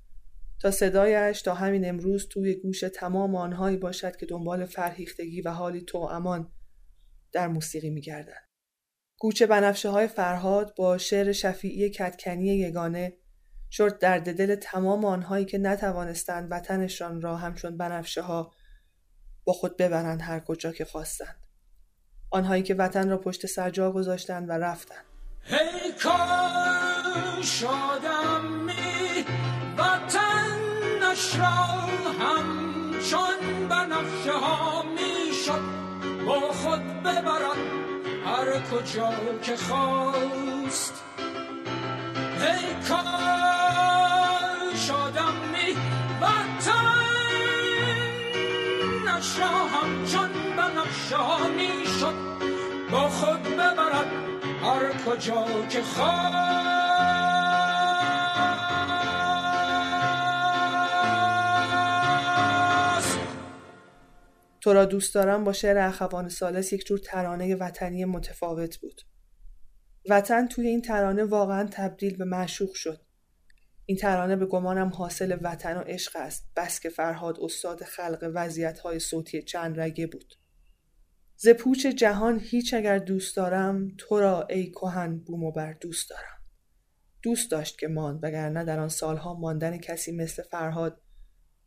تا 0.61 0.71
صدایش 0.71 1.41
تا 1.41 1.53
همین 1.53 1.89
امروز 1.89 2.27
توی 2.27 2.55
گوش 2.55 2.79
تمام 2.79 3.35
آنهایی 3.35 3.77
باشد 3.77 4.15
که 4.15 4.25
دنبال 4.25 4.65
فرهیختگی 4.65 5.41
و 5.41 5.49
حالی 5.49 5.81
تو 5.81 5.97
امان 5.97 6.51
در 7.31 7.47
موسیقی 7.47 7.89
میگردند 7.89 8.49
کوچه 9.19 9.45
بنفشه 9.47 9.89
های 9.89 10.07
فرهاد 10.07 10.75
با 10.75 10.97
شعر 10.97 11.31
شفیعی 11.31 11.89
کتکنی 11.89 12.45
یگانه 12.45 13.17
شد 13.71 13.99
درد 13.99 14.37
دل 14.37 14.55
تمام 14.55 15.05
آنهایی 15.05 15.45
که 15.45 15.57
نتوانستند 15.57 16.47
وطنشان 16.51 17.21
را 17.21 17.37
همچون 17.37 17.77
بنفشه 17.77 18.21
ها 18.21 18.53
با 19.45 19.53
خود 19.53 19.77
ببرند 19.77 20.21
هر 20.21 20.39
کجا 20.39 20.71
که 20.71 20.85
خواستند. 20.85 21.35
آنهایی 22.29 22.63
که 22.63 22.75
وطن 22.75 23.09
را 23.09 23.17
پشت 23.17 23.45
سر 23.45 23.69
جا 23.69 23.91
گذاشتند 23.91 24.49
و 24.49 24.51
رفتند. 24.51 25.05
ای 25.49 25.91
کاش 26.03 27.63
آدمی 27.63 29.25
وطنش 29.77 31.35
را 31.35 31.55
همچون 32.25 33.67
بنفشه 33.69 34.31
ها 34.31 34.83
می‌شد 34.83 35.63
با 36.25 36.39
خود 36.39 37.03
ببرد 37.03 37.57
هر 38.25 38.61
کجا 38.71 39.13
که 39.41 39.57
خواست. 39.57 40.93
ای 42.39 42.87
کاش 42.89 43.64
را 49.15 49.47
همچون 49.47 50.29
بنفشه 50.57 51.15
ها 51.15 51.47
می‌شد 51.47 52.15
با 52.91 53.09
خود 53.09 53.43
ببرد 53.43 54.05
هر 54.61 54.93
کجا 55.05 55.67
که 55.69 55.81
خواست. 55.81 56.75
تو 64.61 64.73
را 64.73 64.85
دوست 64.85 65.15
دارم 65.15 65.43
با 65.43 65.53
شعر 65.53 65.77
اخوان 65.77 66.29
سالس 66.29 66.73
یک 66.73 66.85
جور 66.85 66.99
ترانه 66.99 67.55
وطنی 67.55 68.05
متفاوت 68.05 68.77
بود. 68.77 69.01
وطن 70.09 70.47
توی 70.47 70.67
این 70.67 70.81
ترانه 70.81 71.23
واقعا 71.23 71.67
تبدیل 71.71 72.17
به 72.17 72.25
معشوق 72.25 72.73
شد. 72.73 73.04
این 73.85 73.97
ترانه 73.97 74.35
به 74.35 74.45
گمانم 74.45 74.89
حاصل 74.89 75.37
وطن 75.41 75.77
و 75.77 75.79
عشق 75.79 76.11
است. 76.15 76.49
بس 76.55 76.79
که 76.79 76.89
فرهاد 76.89 77.39
استاد 77.41 77.83
خلق 77.83 78.31
وضعیت 78.33 78.79
های 78.79 78.99
صوتی 78.99 79.41
چند 79.41 79.79
رگه 79.79 80.07
بود. 80.07 80.33
ز 81.37 81.49
پوچ 81.49 81.87
جهان 81.87 82.39
هیچ 82.39 82.73
اگر 82.73 82.97
دوست 82.97 83.35
دارم 83.35 83.87
تو 83.97 84.19
را 84.19 84.47
ای 84.49 84.71
کهن 84.71 85.17
بوم 85.17 85.43
و 85.43 85.51
بر 85.51 85.73
دوست 85.73 86.09
دارم. 86.09 86.41
دوست 87.21 87.51
داشت 87.51 87.79
که 87.79 87.87
ماند 87.87 88.19
وگرنه 88.23 88.63
در 88.63 88.79
آن 88.79 88.89
سالها 88.89 89.33
ماندن 89.33 89.77
کسی 89.77 90.11
مثل 90.11 90.43
فرهاد 90.43 91.01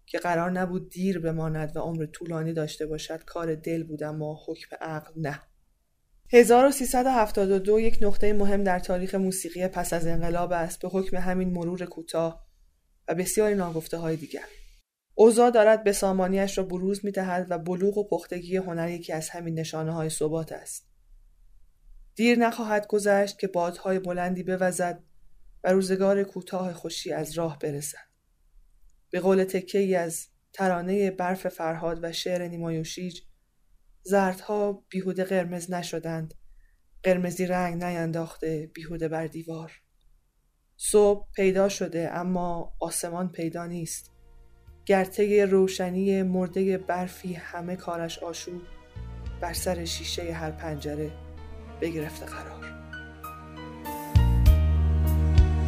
که 0.07 0.19
قرار 0.19 0.51
نبود 0.51 0.91
دیر 0.91 1.19
بماند 1.19 1.77
و 1.77 1.81
عمر 1.81 2.07
طولانی 2.07 2.53
داشته 2.53 2.87
باشد 2.87 3.25
کار 3.25 3.55
دل 3.55 3.85
بود 3.85 4.03
اما 4.03 4.41
حکم 4.47 4.77
عقل 4.81 5.13
نه. 5.17 5.43
1372 6.33 7.81
یک 7.81 7.99
نقطه 8.01 8.33
مهم 8.33 8.65
در 8.65 8.79
تاریخ 8.79 9.15
موسیقی 9.15 9.69
پس 9.69 9.93
از 9.93 10.07
انقلاب 10.07 10.53
است 10.53 10.81
به 10.81 10.89
حکم 10.89 11.17
همین 11.17 11.51
مرور 11.51 11.87
کوتاه 11.87 12.47
و 13.09 13.15
بسیاری 13.15 13.55
ناگفته 13.55 13.97
های 13.97 14.17
دیگر 14.17 14.45
اوضاع 15.21 15.51
دارد 15.51 15.85
به 15.85 15.93
سامانیش 15.93 16.59
را 16.59 16.65
بروز 16.65 17.05
می 17.05 17.11
دهد 17.11 17.47
و 17.51 17.59
بلوغ 17.59 17.99
و 17.99 18.09
پختگی 18.09 18.57
هنر 18.57 18.91
یکی 18.91 19.13
از 19.13 19.29
همین 19.29 19.59
نشانه 19.59 19.93
های 19.93 20.11
ثبات 20.11 20.53
است. 20.53 20.89
دیر 22.15 22.39
نخواهد 22.39 22.87
گذشت 22.87 23.39
که 23.39 23.47
بادهای 23.47 23.99
بلندی 23.99 24.43
بوزد 24.43 25.03
و 25.65 25.73
روزگار 25.73 26.25
کوتاه 26.25 26.73
خوشی 26.73 27.13
از 27.13 27.33
راه 27.33 27.59
برسد. 27.59 28.09
به 29.11 29.21
قول 29.21 29.45
تکه 29.45 29.99
از 29.99 30.27
ترانه 30.53 31.11
برف 31.11 31.49
فرهاد 31.49 31.99
و 32.03 32.13
شعر 32.13 32.49
نیمایوشیج 32.49 33.21
زردها 34.03 34.85
بیهوده 34.89 35.25
قرمز 35.25 35.71
نشدند. 35.71 36.35
قرمزی 37.03 37.47
رنگ 37.47 37.85
نینداخته 37.85 38.71
بیهوده 38.75 39.09
بر 39.09 39.27
دیوار. 39.27 39.73
صبح 40.77 41.27
پیدا 41.37 41.69
شده 41.69 42.11
اما 42.13 42.73
آسمان 42.81 43.29
پیدا 43.29 43.67
نیست. 43.67 44.13
گرته 44.87 45.45
روشنی 45.45 46.23
مرده 46.23 46.79
برفی 46.79 47.35
همه 47.35 47.77
کارش 47.77 48.19
آشوب 48.19 48.63
بر 49.41 49.53
سر 49.53 49.85
شیشه 49.85 50.33
هر 50.33 50.51
پنجره 50.51 51.11
بگرفته 51.81 52.27
قرار. 52.27 52.65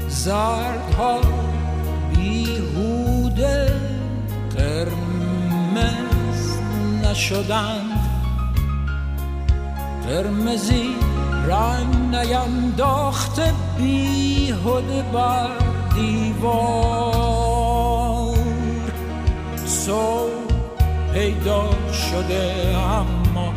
زردها 0.09 1.21
بیهوده 2.17 3.73
قرمز 4.57 6.59
نشدند. 7.05 7.90
قرمزی 10.11 10.97
رنگ 11.47 12.15
نینداخته 12.15 13.53
بیهوده 13.79 15.03
بر 15.13 15.49
دیوار. 15.95 17.31
صبح 19.67 20.31
پیدا 21.15 21.71
شده 21.93 22.55
اما 22.77 23.53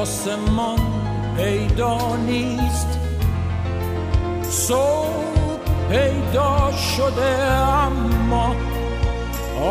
آسمان 0.00 0.78
پیدا 1.36 2.16
نیست. 2.16 2.98
صبح 4.50 5.08
پیدا 5.90 6.72
شده 6.96 7.52
اما 7.52 8.54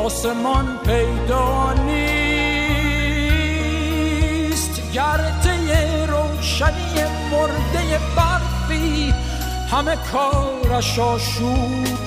آسمان 0.04 0.80
پیدا 0.86 1.74
نیست. 1.74 2.17
روشن 4.98 6.08
روشنی 6.08 7.04
مرده 7.32 8.00
برفی 8.16 9.14
همه 9.72 9.98
کارش 10.12 11.00
آشود 11.00 12.00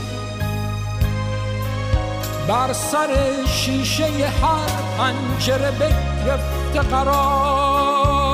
بر 2.49 2.73
سر 2.73 3.09
شیشه 3.47 4.05
هر 4.07 4.71
پنجره 4.99 5.71
بگرفته 5.71 6.81
قرار. 6.91 8.31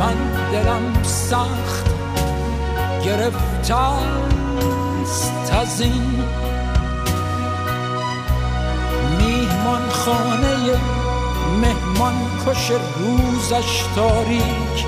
من 0.00 0.16
دلم 0.52 1.02
سخت 1.02 1.90
گرفته 3.04 3.74
است 3.74 5.52
از 5.52 5.80
این 5.80 6.24
خانه 10.10 10.78
مهمان 11.60 12.14
کش 12.46 12.70
روزش 12.70 13.82
تاریک. 13.94 14.86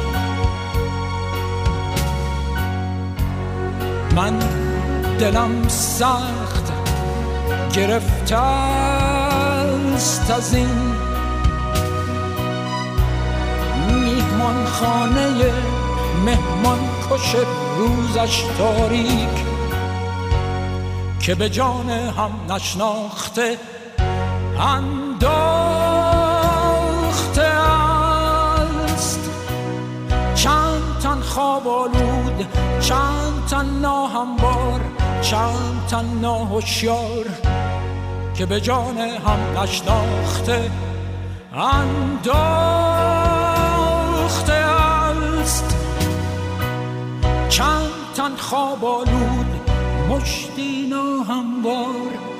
من 4.16 4.38
دلم 5.18 5.68
سخت 5.68 6.72
گرفته 7.72 8.36
است 8.36 10.30
از 10.30 10.54
این 10.54 10.94
میهمان 13.88 14.66
خانه 14.66 15.52
مهمان 16.24 16.78
کش 17.10 17.34
روزش 17.78 18.44
تاریک 18.58 19.52
که 21.20 21.34
به 21.34 21.50
جان 21.50 21.90
هم 21.90 22.30
نشناخته 22.50 23.58
انداخته 24.62 25.32
است. 28.92 29.20
چند 30.34 30.98
تن 31.02 31.20
خواب 31.20 31.68
آلود 31.68 32.46
چند 32.80 33.46
تن 33.50 33.66
ناهموار 33.80 34.80
چند 35.22 35.86
تن 35.90 36.04
ناهوشیار 36.20 37.26
که 38.34 38.46
به 38.46 38.60
جان 38.60 38.98
هم 38.98 39.58
نشناخته 39.62 40.70
انداخته 41.54 42.72
است. 44.52 45.76
چند 47.48 47.90
تن 48.16 48.36
خواب 48.36 48.84
آلود 48.84 49.46
مشتی 50.10 50.86
ناهموار 50.90 52.31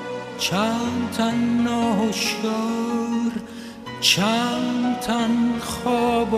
چند 0.43 1.11
تن 1.17 1.63
ناهوشیار 1.63 3.31
چند 4.01 4.99
تن 4.99 5.59
خواب 5.59 6.33